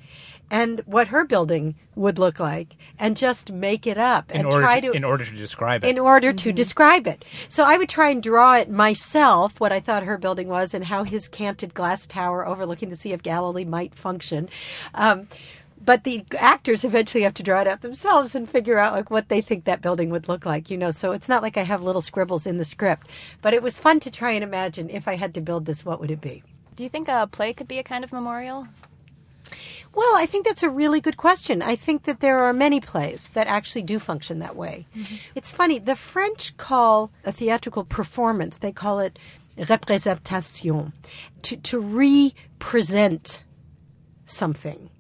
and 0.51 0.81
what 0.87 1.09
her 1.09 1.25
building 1.25 1.75
would 1.95 2.19
look 2.19 2.39
like 2.39 2.77
and 2.99 3.17
just 3.17 3.53
make 3.53 3.87
it 3.87 3.99
up 3.99 4.31
in 4.31 4.43
and 4.43 4.51
try 4.51 4.81
to, 4.81 4.91
to, 4.91 4.93
in 4.93 5.05
order 5.05 5.25
to 5.25 5.35
describe 5.35 5.85
it. 5.85 5.89
in 5.89 5.99
order 5.99 6.29
mm-hmm. 6.29 6.37
to 6.37 6.53
describe 6.53 7.07
it. 7.07 7.25
So 7.49 7.65
i 7.65 7.77
would 7.77 7.89
try 7.89 8.11
and 8.11 8.23
draw 8.23 8.55
it 8.57 8.71
myself 8.71 9.61
what 9.61 9.73
i 9.73 9.81
thought 9.81 10.03
her 10.03 10.19
building 10.19 10.49
was 10.49 10.75
and 10.75 10.85
how 10.85 11.05
his 11.05 11.29
canted 11.29 11.75
glass 11.75 12.07
tower 12.07 12.47
overlooking 12.47 12.91
the 12.91 12.97
sea 12.97 13.13
of 13.13 13.23
galilee 13.23 13.65
might 13.65 13.95
function. 13.95 14.49
Um, 14.95 15.29
but 15.85 16.05
the 16.05 16.25
actors 16.39 16.83
eventually 16.85 17.25
have 17.25 17.35
to 17.35 17.43
draw 17.43 17.61
it 17.61 17.67
out 17.67 17.83
themselves 17.83 18.35
and 18.35 18.49
figure 18.49 18.79
out 18.79 18.95
like 18.95 19.11
what 19.11 19.29
they 19.29 19.43
think 19.43 19.65
that 19.65 19.83
building 19.83 20.11
would 20.11 20.29
look 20.29 20.47
like 20.47 20.71
you 20.71 20.77
know? 20.77 20.91
So 20.91 21.13
it's 21.13 21.29
not 21.29 21.43
like 21.43 21.57
i 21.57 21.63
have 21.63 21.83
little 21.83 22.03
scribbles 22.03 22.47
in 22.47 22.59
the 22.59 22.65
script 22.65 23.09
but 23.43 23.55
it 23.55 23.63
was 23.63 23.79
fun 23.79 24.01
to 24.01 24.11
try 24.11 24.33
and 24.33 24.45
imagine 24.45 24.91
if 24.91 25.09
i 25.09 25.17
had 25.17 25.35
to 25.35 25.41
build 25.41 25.67
this 25.67 25.85
what 25.85 26.01
would 26.01 26.11
it 26.11 26.21
be? 26.21 26.43
Do 26.77 26.83
you 26.83 26.89
think 26.89 27.07
a 27.09 27.29
play 27.31 27.53
could 27.53 27.69
be 27.69 27.79
a 27.79 27.85
kind 27.85 28.03
of 28.03 28.13
memorial 28.13 28.67
well, 29.95 30.17
I 30.17 30.27
think 30.27 30.47
that's 30.47 30.63
a 30.63 30.71
really 30.71 31.01
good 31.01 31.17
question. 31.17 31.63
I 31.63 31.77
think 31.77 32.05
that 32.05 32.21
there 32.21 32.39
are 32.45 32.53
many 32.53 32.81
plays 32.81 33.31
that 33.35 33.47
actually 33.47 33.83
do 33.83 33.99
function 33.99 34.39
that 34.41 34.57
way. 34.57 34.87
Mm-hmm. 34.97 35.15
It's 35.35 35.53
funny, 35.53 35.79
the 35.79 35.97
French 35.97 36.57
call 36.57 37.11
a 37.25 37.33
theatrical 37.33 37.85
performance, 37.85 38.57
they 38.57 38.73
call 38.73 39.01
it 39.01 39.19
représentation, 39.59 40.93
to, 41.43 41.57
to 41.57 41.81
re-present 41.81 43.43
something, 44.27 44.91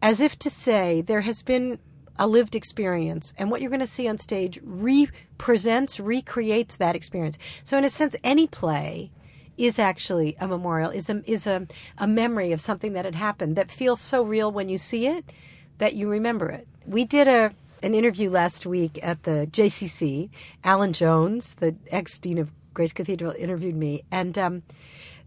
as 0.00 0.20
if 0.20 0.38
to 0.38 0.50
say 0.50 1.02
there 1.02 1.22
has 1.22 1.42
been 1.42 1.78
a 2.18 2.26
lived 2.26 2.54
experience, 2.56 3.32
and 3.38 3.50
what 3.50 3.60
you're 3.60 3.70
going 3.70 3.80
to 3.80 3.86
see 3.86 4.08
on 4.08 4.18
stage 4.18 4.58
represents, 4.64 6.00
recreates 6.00 6.76
that 6.76 6.96
experience. 6.96 7.38
So, 7.62 7.78
in 7.78 7.84
a 7.84 7.90
sense, 7.90 8.16
any 8.24 8.46
play 8.46 9.12
is 9.58 9.78
actually 9.78 10.36
a 10.40 10.48
memorial, 10.48 10.90
is 10.90 11.10
a, 11.10 11.22
is 11.30 11.46
a, 11.46 11.66
a 11.98 12.06
memory 12.06 12.52
of 12.52 12.60
something 12.60 12.92
that 12.94 13.04
had 13.04 13.14
happened 13.14 13.56
that 13.56 13.70
feels 13.70 14.00
so 14.00 14.22
real 14.22 14.50
when 14.50 14.68
you 14.68 14.78
see 14.78 15.06
it 15.06 15.32
that 15.78 15.94
you 15.94 16.08
remember 16.08 16.48
it. 16.48 16.66
We 16.86 17.04
did 17.04 17.28
a 17.28 17.52
an 17.82 17.94
interview 17.94 18.28
last 18.28 18.66
week 18.66 18.98
at 19.02 19.22
the 19.22 19.48
JCC. 19.52 20.30
Alan 20.64 20.92
Jones, 20.92 21.54
the 21.56 21.76
ex 21.90 22.18
dean 22.18 22.38
of 22.38 22.50
Grace 22.74 22.92
Cathedral, 22.92 23.32
interviewed 23.38 23.76
me, 23.76 24.02
and 24.10 24.36
um, 24.38 24.62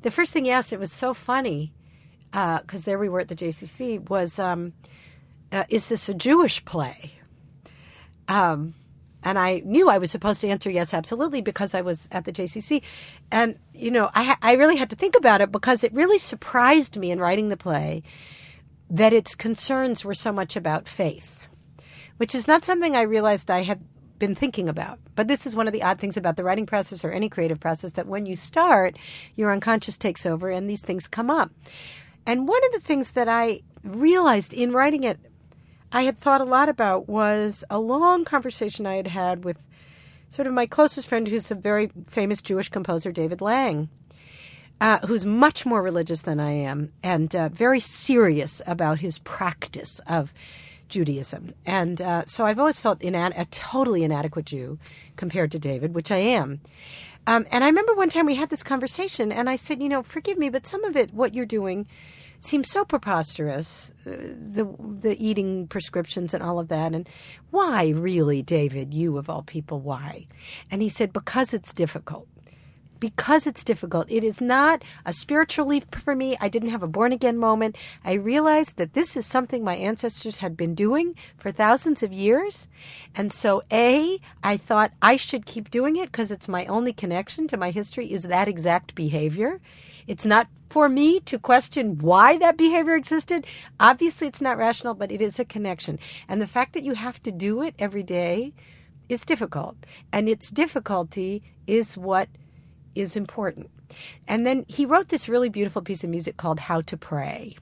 the 0.02 0.12
first 0.12 0.34
thing 0.34 0.46
he 0.46 0.52
asked, 0.52 0.74
it 0.74 0.80
was 0.80 0.92
so 0.92 1.14
funny 1.14 1.74
because 2.32 2.84
uh, 2.84 2.86
there 2.86 2.98
we 3.00 3.10
were 3.10 3.20
at 3.20 3.28
the 3.28 3.36
JCC, 3.36 4.10
was, 4.10 4.40
um, 4.40 4.74
uh, 5.52 5.64
"Is 5.70 5.88
this 5.88 6.10
a 6.10 6.14
Jewish 6.14 6.64
play?" 6.66 7.12
Um, 8.28 8.74
and 9.24 9.38
I 9.38 9.62
knew 9.66 9.90
I 9.90 9.98
was 9.98 10.12
supposed 10.12 10.42
to 10.42 10.48
answer 10.48 10.70
yes, 10.70 10.94
absolutely, 10.94 11.42
because 11.42 11.74
I 11.74 11.82
was 11.82 12.08
at 12.12 12.26
the 12.26 12.32
JCC. 12.32 12.82
And, 13.32 13.58
you 13.74 13.92
know, 13.92 14.10
I, 14.14 14.36
I 14.42 14.54
really 14.54 14.78
had 14.78 14.90
to 14.90 14.96
think 14.96 15.16
about 15.16 15.42
it 15.42 15.52
because 15.52 15.84
it 15.84 15.94
really 15.94 16.18
surprised 16.18 16.98
me 16.98 17.12
in 17.12 17.20
writing 17.20 17.50
the 17.50 17.58
play 17.58 18.04
that 18.90 19.14
its 19.14 19.36
concerns 19.36 20.04
were 20.04 20.14
so 20.14 20.32
much 20.32 20.56
about 20.56 20.88
faith, 20.88 21.48
which 22.18 22.36
is 22.36 22.48
not 22.48 22.66
something 22.66 22.96
I 22.96 23.04
realized 23.04 23.50
I 23.50 23.64
had 23.64 23.82
been 24.22 24.36
thinking 24.36 24.70
about. 24.70 25.00
But 25.16 25.28
this 25.28 25.46
is 25.46 25.56
one 25.56 25.68
of 25.68 25.74
the 25.74 25.84
odd 25.84 26.00
things 26.00 26.18
about 26.18 26.38
the 26.38 26.44
writing 26.44 26.66
process 26.66 27.04
or 27.04 27.12
any 27.12 27.30
creative 27.30 27.60
process 27.60 27.94
that 27.94 28.08
when 28.08 28.26
you 28.26 28.36
start, 28.36 28.98
your 29.36 29.52
unconscious 29.52 29.98
takes 29.98 30.26
over 30.26 30.50
and 30.50 30.70
these 30.70 30.82
things 30.82 31.08
come 31.08 31.30
up. 31.30 31.52
And 32.26 32.48
one 32.48 32.64
of 32.66 32.72
the 32.74 32.80
things 32.80 33.12
that 33.12 33.28
I 33.28 33.62
realized 33.84 34.54
in 34.54 34.72
writing 34.72 35.04
it 35.04 35.20
I 35.92 36.04
had 36.04 36.20
thought 36.20 36.42
a 36.42 36.46
lot 36.46 36.70
about 36.70 37.10
was 37.10 37.64
a 37.70 37.80
long 37.80 38.24
conversation 38.24 38.86
I 38.86 38.96
had 38.96 39.08
had 39.08 39.44
with 39.44 39.58
sort 40.30 40.48
of 40.48 40.54
my 40.54 40.66
closest 40.66 41.08
friend, 41.08 41.28
who's 41.28 41.52
a 41.52 41.56
very 41.56 41.92
famous 42.08 42.42
Jewish 42.42 42.70
composer, 42.70 43.12
David 43.12 43.42
Lang, 43.42 43.90
uh, 44.80 45.00
who's 45.06 45.26
much 45.26 45.66
more 45.66 45.82
religious 45.82 46.22
than 46.22 46.40
I 46.40 46.52
am 46.52 46.94
and 47.04 47.36
uh, 47.36 47.50
very 47.50 47.82
serious 47.82 48.62
about 48.66 49.00
his 49.00 49.20
practice 49.20 50.00
of 50.08 50.34
Judaism. 50.88 51.54
And 51.66 52.02
uh, 52.02 52.26
so 52.26 52.46
I've 52.46 52.60
always 52.60 52.80
felt 52.80 53.00
inad- 53.02 53.38
a 53.38 53.46
totally 53.46 54.04
inadequate 54.04 54.46
Jew 54.46 54.80
compared 55.18 55.52
to 55.52 55.60
David, 55.60 55.94
which 55.94 56.12
I 56.12 56.18
am. 56.18 56.62
Um, 57.28 57.46
and 57.52 57.64
I 57.64 57.68
remember 57.68 57.94
one 57.94 58.10
time 58.10 58.26
we 58.26 58.36
had 58.36 58.50
this 58.50 58.64
conversation, 58.64 59.32
and 59.32 59.50
I 59.50 59.56
said, 59.56 59.82
you 59.82 59.90
know, 59.90 60.02
forgive 60.02 60.38
me, 60.38 60.50
but 60.50 60.66
some 60.66 60.84
of 60.84 60.96
it, 60.96 61.14
what 61.14 61.36
you're 61.36 61.46
doing, 61.46 61.86
seems 62.44 62.70
so 62.70 62.84
preposterous 62.84 63.92
uh, 64.06 64.10
the 64.10 64.68
the 65.02 65.16
eating 65.24 65.68
prescriptions 65.68 66.34
and 66.34 66.44
all 66.44 66.60
of 66.60 66.68
that 66.68 66.94
and 66.94 67.08
why 67.52 67.90
really 67.90 68.42
David 68.42 68.94
you 68.94 69.18
of 69.18 69.30
all 69.30 69.44
people 69.44 69.80
why 69.80 70.28
and 70.70 70.82
he 70.82 70.90
said 70.90 71.14
because 71.14 71.54
it's 71.54 71.74
difficult 71.74 72.28
because 73.02 73.48
it's 73.48 73.66
difficult. 73.66 74.10
It 74.10 74.24
is 74.24 74.40
not 74.40 74.84
a 75.06 75.12
spiritual 75.12 75.66
leap 75.66 75.94
for 75.96 76.16
me. 76.16 76.38
I 76.40 76.48
didn't 76.48 76.70
have 76.70 76.84
a 76.84 76.88
born 76.88 77.12
again 77.12 77.38
moment. 77.38 77.76
I 78.06 78.14
realized 78.14 78.78
that 78.78 78.94
this 78.94 79.18
is 79.18 79.26
something 79.26 79.64
my 79.64 79.76
ancestors 79.76 80.38
had 80.38 80.56
been 80.56 80.76
doing 80.76 81.16
for 81.38 81.52
thousands 81.52 82.04
of 82.04 82.14
years. 82.14 82.68
And 83.14 83.34
so, 83.34 83.64
A, 83.72 84.20
I 84.44 84.56
thought 84.56 84.94
I 85.02 85.18
should 85.18 85.46
keep 85.46 85.70
doing 85.72 85.98
it 85.98 86.12
because 86.12 86.32
it's 86.32 86.48
my 86.48 86.66
only 86.68 86.94
connection 86.94 87.48
to 87.50 87.58
my 87.58 87.72
history 87.72 88.14
is 88.14 88.24
that 88.24 88.48
exact 88.48 88.96
behavior. 88.96 89.60
It's 90.12 90.26
not 90.26 90.50
for 90.70 90.90
me 90.90 91.22
to 91.22 91.40
question 91.40 91.98
why 91.98 92.38
that 92.40 92.58
behavior 92.58 92.96
existed. 92.96 93.48
Obviously, 93.80 94.28
it's 94.28 94.42
not 94.42 94.58
rational, 94.58 94.94
but 94.94 95.10
it 95.10 95.22
is 95.22 95.40
a 95.40 95.46
connection. 95.46 95.98
And 96.28 96.42
the 96.42 96.48
fact 96.48 96.74
that 96.74 96.84
you 96.84 96.96
have 96.96 97.24
to 97.24 97.32
do 97.32 97.62
it 97.62 97.76
every 97.80 98.04
day 98.04 98.52
is 99.08 99.24
difficult. 99.24 99.78
And 100.12 100.28
its 100.28 100.50
difficulty 100.50 101.44
is 101.66 101.98
what 101.98 102.28
is 102.94 103.16
important. 103.16 103.70
And 104.28 104.46
then 104.46 104.66
he 104.68 104.86
wrote 104.86 105.08
this 105.08 105.30
really 105.30 105.48
beautiful 105.48 105.82
piece 105.82 106.04
of 106.04 106.10
music 106.10 106.36
called 106.36 106.60
How 106.60 106.82
to 106.82 106.98
Pray. 106.98 107.56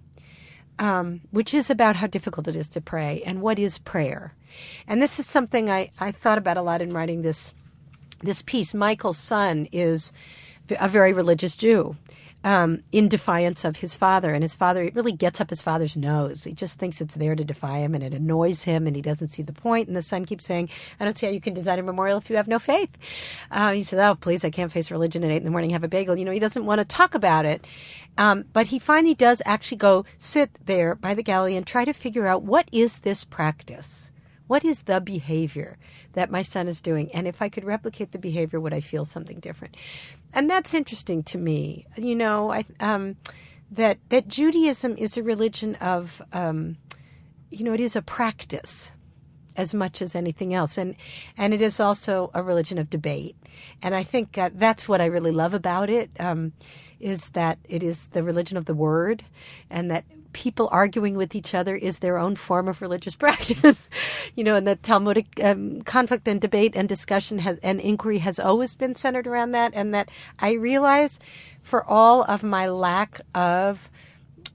Um, 0.80 1.22
which 1.30 1.54
is 1.54 1.70
about 1.70 1.98
how 1.98 2.08
difficult 2.08 2.48
it 2.48 2.56
is 2.56 2.70
to 2.70 2.82
pray 2.82 3.22
and 3.26 3.42
what 3.42 3.60
is 3.60 3.78
prayer. 3.78 4.34
And 4.88 5.04
this 5.04 5.20
is 5.20 5.28
something 5.28 5.70
I, 5.70 5.92
I 6.00 6.12
thought 6.12 6.40
about 6.40 6.58
a 6.58 6.64
lot 6.64 6.82
in 6.82 6.94
writing 6.94 7.22
this 7.22 7.54
this 8.24 8.42
piece. 8.42 8.74
Michael's 8.74 9.18
son 9.18 9.68
is 9.74 10.14
a 10.80 10.88
very 10.88 11.14
religious 11.14 11.56
Jew 11.56 11.96
um, 12.44 12.84
in 12.92 13.10
defiance 13.10 13.66
of 13.66 13.78
his 13.78 13.96
father. 13.96 14.34
And 14.34 14.44
his 14.44 14.54
father, 14.54 14.84
it 14.84 14.96
really 14.96 15.12
gets 15.12 15.42
up 15.42 15.50
his 15.50 15.62
father's 15.62 15.98
nose. 15.98 16.44
He 16.44 16.54
just 16.54 16.80
thinks 16.80 17.02
it's 17.02 17.16
there 17.16 17.36
to 17.36 17.44
defy 17.44 17.80
him 17.80 17.94
and 17.94 18.04
it 18.04 18.14
annoys 18.14 18.64
him 18.64 18.88
and 18.88 18.96
he 18.96 19.02
doesn't 19.02 19.30
see 19.30 19.44
the 19.44 19.54
point. 19.54 19.88
And 19.88 19.98
the 19.98 20.02
son 20.02 20.26
keeps 20.26 20.46
saying, 20.46 20.70
I 21.00 21.06
don't 21.06 21.18
see 21.18 21.26
how 21.26 21.32
you 21.32 21.42
can 21.42 21.54
design 21.54 21.80
a 21.80 21.84
memorial 21.84 22.18
if 22.18 22.30
you 22.30 22.38
have 22.38 22.48
no 22.48 22.60
faith. 22.60 22.90
Uh, 23.52 23.74
he 23.74 23.84
says, 23.84 24.00
Oh, 24.00 24.16
please, 24.16 24.46
I 24.46 24.50
can't 24.50 24.72
face 24.72 24.92
religion 24.92 25.24
at 25.24 25.32
eight 25.32 25.38
in 25.38 25.44
the 25.44 25.52
morning, 25.52 25.72
have 25.72 25.84
a 25.84 25.90
bagel. 25.90 26.18
You 26.18 26.26
know, 26.26 26.32
he 26.32 26.40
doesn't 26.40 26.66
want 26.66 26.80
to 26.80 26.86
talk 26.86 27.14
about 27.14 27.46
it. 27.46 27.66
Um, 28.18 28.46
but 28.54 28.68
he 28.68 28.80
finally 28.80 29.16
does 29.16 29.42
actually 29.46 29.78
go 29.78 30.06
sit 30.18 30.52
there 30.66 30.96
by 30.96 31.14
the 31.14 31.24
Galilee 31.24 31.56
and 31.56 31.66
try 31.66 31.86
to 31.86 31.94
figure 31.94 32.28
out 32.28 32.44
what 32.44 32.68
is 32.72 33.00
this 33.00 33.24
practice? 33.24 34.12
What 34.48 34.66
is 34.66 34.82
the 34.82 35.00
behavior 35.00 35.78
that 36.14 36.32
my 36.32 36.42
son 36.42 36.68
is 36.68 36.82
doing? 36.82 37.12
And 37.12 37.28
if 37.28 37.40
I 37.40 37.50
could 37.50 37.64
replicate 37.64 38.12
the 38.12 38.18
behavior, 38.18 38.60
would 38.60 38.74
I 38.74 38.80
feel 38.80 39.06
something 39.06 39.40
different? 39.40 39.78
And 40.34 40.50
that's 40.50 40.74
interesting 40.74 41.24
to 41.24 41.38
me. 41.38 41.86
You 41.98 42.16
know, 42.16 42.52
I, 42.52 42.66
um, 42.80 43.16
that 43.72 43.98
that 44.10 44.28
Judaism 44.28 44.96
is 44.98 45.18
a 45.18 45.24
religion 45.24 45.76
of, 45.76 46.22
um, 46.34 46.78
you 47.50 47.64
know, 47.64 47.74
it 47.74 47.80
is 47.80 47.96
a 47.96 48.02
practice 48.02 48.94
as 49.56 49.74
much 49.74 50.02
as 50.02 50.16
anything 50.16 50.54
else, 50.54 50.78
and 50.78 50.96
and 51.38 51.54
it 51.54 51.62
is 51.62 51.80
also 51.80 52.32
a 52.34 52.44
religion 52.44 52.78
of 52.78 52.90
debate. 52.90 53.36
And 53.82 53.96
I 53.96 54.04
think 54.04 54.38
uh, 54.38 54.50
that's 54.54 54.88
what 54.88 55.02
I 55.02 55.06
really 55.06 55.32
love 55.32 55.54
about 55.54 55.90
it. 55.90 56.10
Um, 56.20 56.54
is 57.00 57.30
that 57.30 57.58
it 57.64 57.82
is 57.82 58.08
the 58.08 58.24
religion 58.24 58.58
of 58.58 58.66
the 58.66 58.76
word, 58.76 59.24
and 59.70 59.90
that 59.90 60.04
people 60.34 60.70
arguing 60.72 61.16
with 61.16 61.36
each 61.36 61.54
other 61.54 61.76
is 61.76 62.00
their 62.00 62.18
own 62.18 62.36
form 62.36 62.68
of 62.68 62.82
religious 62.82 63.16
practice. 63.24 63.90
you 64.36 64.44
know, 64.44 64.56
and 64.56 64.68
the 64.68 64.76
Talmudic 64.76 65.44
um, 65.44 65.82
conflict 65.82 66.28
and 66.28 66.40
debate 66.40 66.74
and 66.76 66.88
discussion 66.88 67.40
has, 67.40 67.58
and 67.64 67.80
inquiry 67.80 68.20
has 68.20 68.40
always 68.40 68.76
been 68.76 68.96
centered 68.96 69.28
around 69.28 69.52
that. 69.52 69.74
And 69.74 69.94
that 69.94 70.10
I 70.40 70.54
realize 70.54 71.20
for 71.62 71.84
all 71.86 72.24
of 72.24 72.44
my 72.44 72.68
lack 72.68 73.22
of 73.36 73.90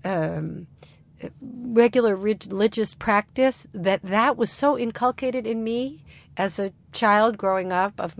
um, 0.04 0.66
regular 1.40 2.16
religious 2.16 2.94
practice, 2.94 3.66
that 3.72 4.02
that 4.02 4.36
was 4.36 4.50
so 4.50 4.78
inculcated 4.78 5.46
in 5.46 5.64
me 5.64 6.04
as 6.36 6.58
a 6.58 6.72
child 6.92 7.36
growing 7.38 7.72
up 7.72 7.92
of 8.00 8.14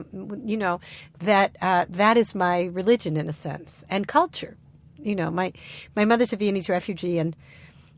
you 0.44 0.56
know 0.56 0.80
that 1.20 1.56
uh, 1.60 1.86
that 1.88 2.16
is 2.16 2.34
my 2.34 2.64
religion 2.66 3.16
in 3.16 3.28
a 3.28 3.32
sense 3.32 3.84
and 3.88 4.06
culture 4.06 4.56
you 5.04 5.14
know 5.14 5.30
my 5.30 5.52
my 5.94 6.04
mother's 6.04 6.32
a 6.32 6.36
Viennese 6.36 6.68
refugee 6.68 7.18
and 7.18 7.36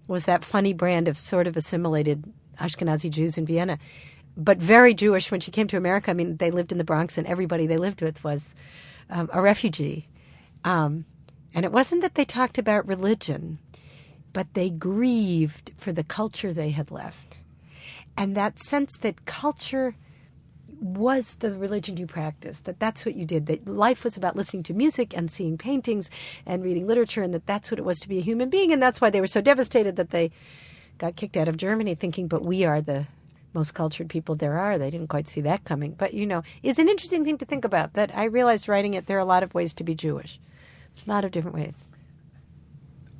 was 0.08 0.24
that 0.24 0.44
funny 0.44 0.72
brand 0.72 1.08
of 1.08 1.16
sort 1.16 1.46
of 1.46 1.56
assimilated 1.56 2.24
Ashkenazi 2.60 3.10
Jews 3.10 3.36
in 3.36 3.46
Vienna. 3.46 3.78
But 4.36 4.58
very 4.58 4.94
Jewish 4.94 5.30
when 5.30 5.40
she 5.40 5.50
came 5.50 5.66
to 5.68 5.76
America. 5.76 6.10
I 6.10 6.14
mean 6.14 6.36
they 6.36 6.50
lived 6.50 6.72
in 6.72 6.78
the 6.78 6.84
Bronx 6.84 7.16
and 7.16 7.26
everybody 7.26 7.66
they 7.66 7.78
lived 7.78 8.02
with 8.02 8.22
was 8.22 8.54
um, 9.10 9.30
a 9.32 9.40
refugee. 9.40 10.08
Um, 10.64 11.04
and 11.54 11.64
it 11.64 11.72
wasn't 11.72 12.02
that 12.02 12.14
they 12.14 12.24
talked 12.24 12.58
about 12.58 12.86
religion 12.86 13.58
but 14.36 14.52
they 14.52 14.68
grieved 14.68 15.72
for 15.78 15.92
the 15.92 16.04
culture 16.04 16.52
they 16.52 16.68
had 16.68 16.90
left. 16.90 17.38
And 18.18 18.36
that 18.36 18.58
sense 18.58 18.92
that 19.00 19.24
culture 19.24 19.94
was 20.80 21.36
the 21.36 21.54
religion 21.54 21.96
you 21.96 22.06
practiced 22.06 22.64
that 22.64 22.78
that's 22.78 23.06
what 23.06 23.14
you 23.14 23.24
did 23.24 23.46
that 23.46 23.66
life 23.66 24.04
was 24.04 24.16
about 24.16 24.36
listening 24.36 24.62
to 24.62 24.74
music 24.74 25.16
and 25.16 25.30
seeing 25.30 25.56
paintings 25.56 26.10
and 26.44 26.62
reading 26.62 26.86
literature 26.86 27.22
and 27.22 27.32
that 27.32 27.46
that's 27.46 27.70
what 27.70 27.78
it 27.78 27.84
was 27.84 27.98
to 27.98 28.08
be 28.08 28.18
a 28.18 28.22
human 28.22 28.50
being 28.50 28.72
and 28.72 28.82
that's 28.82 29.00
why 29.00 29.08
they 29.08 29.20
were 29.20 29.26
so 29.26 29.40
devastated 29.40 29.96
that 29.96 30.10
they 30.10 30.30
got 30.98 31.16
kicked 31.16 31.36
out 31.36 31.48
of 31.48 31.56
Germany 31.56 31.94
thinking 31.94 32.28
but 32.28 32.44
we 32.44 32.64
are 32.64 32.80
the 32.80 33.06
most 33.56 33.72
cultured 33.72 34.10
people 34.10 34.34
there 34.34 34.58
are. 34.58 34.76
They 34.76 34.90
didn't 34.90 35.08
quite 35.08 35.26
see 35.26 35.40
that 35.40 35.64
coming. 35.64 35.92
But 35.92 36.14
you 36.14 36.26
know 36.26 36.42
is 36.62 36.78
an 36.78 36.88
interesting 36.88 37.24
thing 37.24 37.38
to 37.38 37.44
think 37.44 37.64
about 37.64 37.94
that 37.94 38.14
I 38.14 38.24
realized 38.24 38.68
writing 38.68 38.94
it 38.94 39.06
there 39.06 39.16
are 39.16 39.20
a 39.20 39.24
lot 39.24 39.42
of 39.42 39.54
ways 39.54 39.74
to 39.74 39.84
be 39.84 39.94
Jewish. 39.94 40.38
A 41.06 41.10
lot 41.10 41.24
of 41.24 41.32
different 41.32 41.56
ways. 41.56 41.88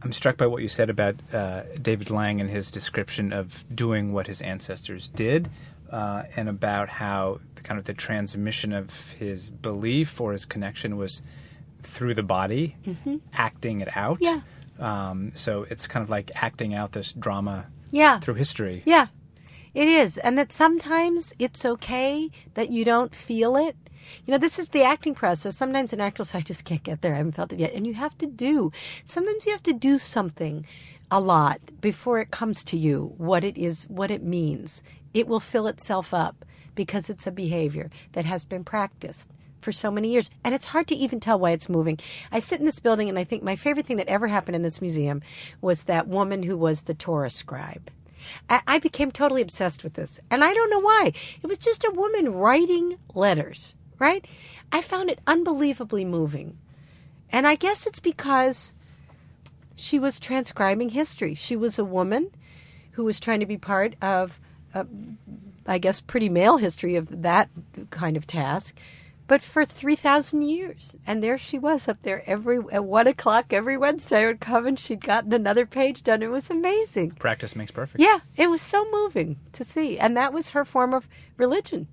I'm 0.02 0.12
struck 0.12 0.36
by 0.36 0.46
what 0.46 0.62
you 0.62 0.68
said 0.68 0.90
about 0.90 1.16
uh, 1.32 1.62
David 1.82 2.10
Lang 2.10 2.40
and 2.40 2.48
his 2.48 2.70
description 2.70 3.32
of 3.32 3.64
doing 3.74 4.12
what 4.12 4.26
his 4.26 4.40
ancestors 4.42 5.08
did 5.08 5.48
uh, 5.90 6.24
and 6.36 6.48
about 6.48 6.88
how 6.88 7.40
the, 7.54 7.62
kind 7.62 7.78
of 7.78 7.84
the 7.84 7.94
transmission 7.94 8.72
of 8.72 8.90
his 9.12 9.50
belief 9.50 10.20
or 10.20 10.32
his 10.32 10.44
connection 10.44 10.96
was 10.96 11.22
through 11.82 12.14
the 12.14 12.22
body, 12.22 12.76
mm-hmm. 12.86 13.16
acting 13.32 13.80
it 13.80 13.96
out. 13.96 14.18
Yeah. 14.20 14.40
Um, 14.78 15.32
so 15.34 15.66
it's 15.70 15.86
kind 15.86 16.02
of 16.02 16.10
like 16.10 16.30
acting 16.34 16.74
out 16.74 16.92
this 16.92 17.12
drama. 17.12 17.66
Yeah. 17.90 18.20
Through 18.20 18.34
history. 18.34 18.82
Yeah, 18.84 19.06
it 19.72 19.88
is, 19.88 20.18
and 20.18 20.36
that 20.38 20.52
sometimes 20.52 21.32
it's 21.38 21.64
okay 21.64 22.30
that 22.54 22.70
you 22.70 22.84
don't 22.84 23.14
feel 23.14 23.56
it. 23.56 23.76
You 24.24 24.32
know, 24.32 24.38
this 24.38 24.58
is 24.58 24.68
the 24.68 24.82
acting 24.82 25.14
process. 25.14 25.56
Sometimes 25.56 25.92
an 25.92 26.00
actor 26.00 26.24
says, 26.24 26.34
I 26.34 26.40
just 26.40 26.64
can't 26.64 26.82
get 26.82 27.02
there. 27.02 27.14
I 27.14 27.18
haven't 27.18 27.32
felt 27.32 27.52
it 27.52 27.58
yet. 27.58 27.72
And 27.74 27.86
you 27.86 27.94
have 27.94 28.16
to 28.18 28.26
do. 28.26 28.70
Sometimes 29.04 29.46
you 29.46 29.52
have 29.52 29.62
to 29.64 29.72
do 29.72 29.98
something 29.98 30.64
a 31.10 31.20
lot 31.20 31.60
before 31.80 32.20
it 32.20 32.30
comes 32.30 32.64
to 32.64 32.76
you 32.76 33.14
what 33.16 33.44
it 33.44 33.56
is, 33.56 33.84
what 33.88 34.10
it 34.10 34.22
means 34.22 34.82
it 35.16 35.26
will 35.26 35.40
fill 35.40 35.66
itself 35.66 36.12
up 36.12 36.44
because 36.74 37.08
it's 37.08 37.26
a 37.26 37.32
behavior 37.32 37.90
that 38.12 38.26
has 38.26 38.44
been 38.44 38.64
practiced 38.64 39.30
for 39.62 39.72
so 39.72 39.90
many 39.90 40.12
years. 40.12 40.28
And 40.44 40.54
it's 40.54 40.66
hard 40.66 40.86
to 40.88 40.94
even 40.94 41.20
tell 41.20 41.38
why 41.38 41.52
it's 41.52 41.70
moving. 41.70 41.98
I 42.30 42.38
sit 42.38 42.60
in 42.60 42.66
this 42.66 42.78
building 42.78 43.08
and 43.08 43.18
I 43.18 43.24
think 43.24 43.42
my 43.42 43.56
favorite 43.56 43.86
thing 43.86 43.96
that 43.96 44.08
ever 44.08 44.28
happened 44.28 44.56
in 44.56 44.62
this 44.62 44.82
museum 44.82 45.22
was 45.62 45.84
that 45.84 46.06
woman 46.06 46.42
who 46.42 46.56
was 46.56 46.82
the 46.82 46.94
Torah 46.94 47.30
scribe. 47.30 47.90
I 48.50 48.78
became 48.80 49.10
totally 49.10 49.40
obsessed 49.40 49.84
with 49.84 49.94
this. 49.94 50.20
And 50.30 50.44
I 50.44 50.52
don't 50.52 50.70
know 50.70 50.80
why. 50.80 51.12
It 51.42 51.46
was 51.46 51.58
just 51.58 51.84
a 51.84 51.92
woman 51.94 52.32
writing 52.32 52.98
letters, 53.14 53.74
right? 53.98 54.26
I 54.72 54.82
found 54.82 55.10
it 55.10 55.20
unbelievably 55.26 56.04
moving. 56.04 56.58
And 57.30 57.46
I 57.46 57.54
guess 57.54 57.86
it's 57.86 58.00
because 58.00 58.74
she 59.76 59.98
was 59.98 60.18
transcribing 60.18 60.90
history. 60.90 61.34
She 61.34 61.56
was 61.56 61.78
a 61.78 61.84
woman 61.84 62.30
who 62.92 63.04
was 63.04 63.20
trying 63.20 63.40
to 63.40 63.46
be 63.46 63.58
part 63.58 63.94
of 64.02 64.40
uh, 64.76 64.84
I 65.66 65.78
guess, 65.78 66.00
pretty 66.00 66.28
male 66.28 66.58
history 66.58 66.96
of 66.96 67.22
that 67.22 67.48
kind 67.90 68.16
of 68.16 68.26
task, 68.26 68.76
but 69.26 69.42
for 69.42 69.64
3,000 69.64 70.42
years. 70.42 70.94
And 71.06 71.22
there 71.22 71.38
she 71.38 71.58
was 71.58 71.88
up 71.88 72.02
there 72.02 72.22
every 72.26 72.58
at 72.70 72.84
1 72.84 73.06
o'clock 73.06 73.52
every 73.52 73.76
Wednesday. 73.76 74.22
I 74.22 74.26
would 74.26 74.40
come 74.40 74.66
and 74.66 74.78
she'd 74.78 75.04
gotten 75.04 75.32
another 75.32 75.66
page 75.66 76.04
done. 76.04 76.22
It 76.22 76.30
was 76.30 76.50
amazing. 76.50 77.12
Practice 77.12 77.56
makes 77.56 77.72
perfect. 77.72 78.00
Yeah, 78.00 78.20
it 78.36 78.48
was 78.48 78.62
so 78.62 78.86
moving 78.92 79.38
to 79.52 79.64
see. 79.64 79.98
And 79.98 80.16
that 80.16 80.32
was 80.32 80.50
her 80.50 80.64
form 80.64 80.94
of 80.94 81.08
religion. 81.36 81.88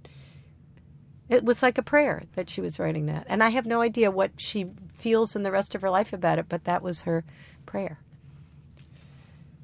It 1.29 1.43
was 1.43 1.63
like 1.63 1.77
a 1.77 1.83
prayer 1.83 2.23
that 2.35 2.49
she 2.49 2.61
was 2.61 2.77
writing 2.77 3.07
that. 3.07 3.25
And 3.27 3.41
I 3.41 3.49
have 3.49 3.65
no 3.65 3.81
idea 3.81 4.11
what 4.11 4.31
she 4.37 4.67
feels 4.99 5.35
in 5.35 5.43
the 5.43 5.51
rest 5.51 5.73
of 5.73 5.81
her 5.81 5.89
life 5.89 6.13
about 6.13 6.37
it, 6.37 6.45
but 6.47 6.65
that 6.65 6.83
was 6.83 7.01
her 7.01 7.23
prayer. 7.65 7.97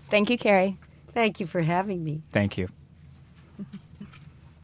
Thank 0.10 0.32
you, 0.32 0.38
Carey. 0.38 0.78
Thank 1.14 1.40
you 1.40 1.46
for 1.46 1.62
having 1.62 2.04
me. 2.04 2.24
Thank 2.32 2.58
you. 2.58 2.70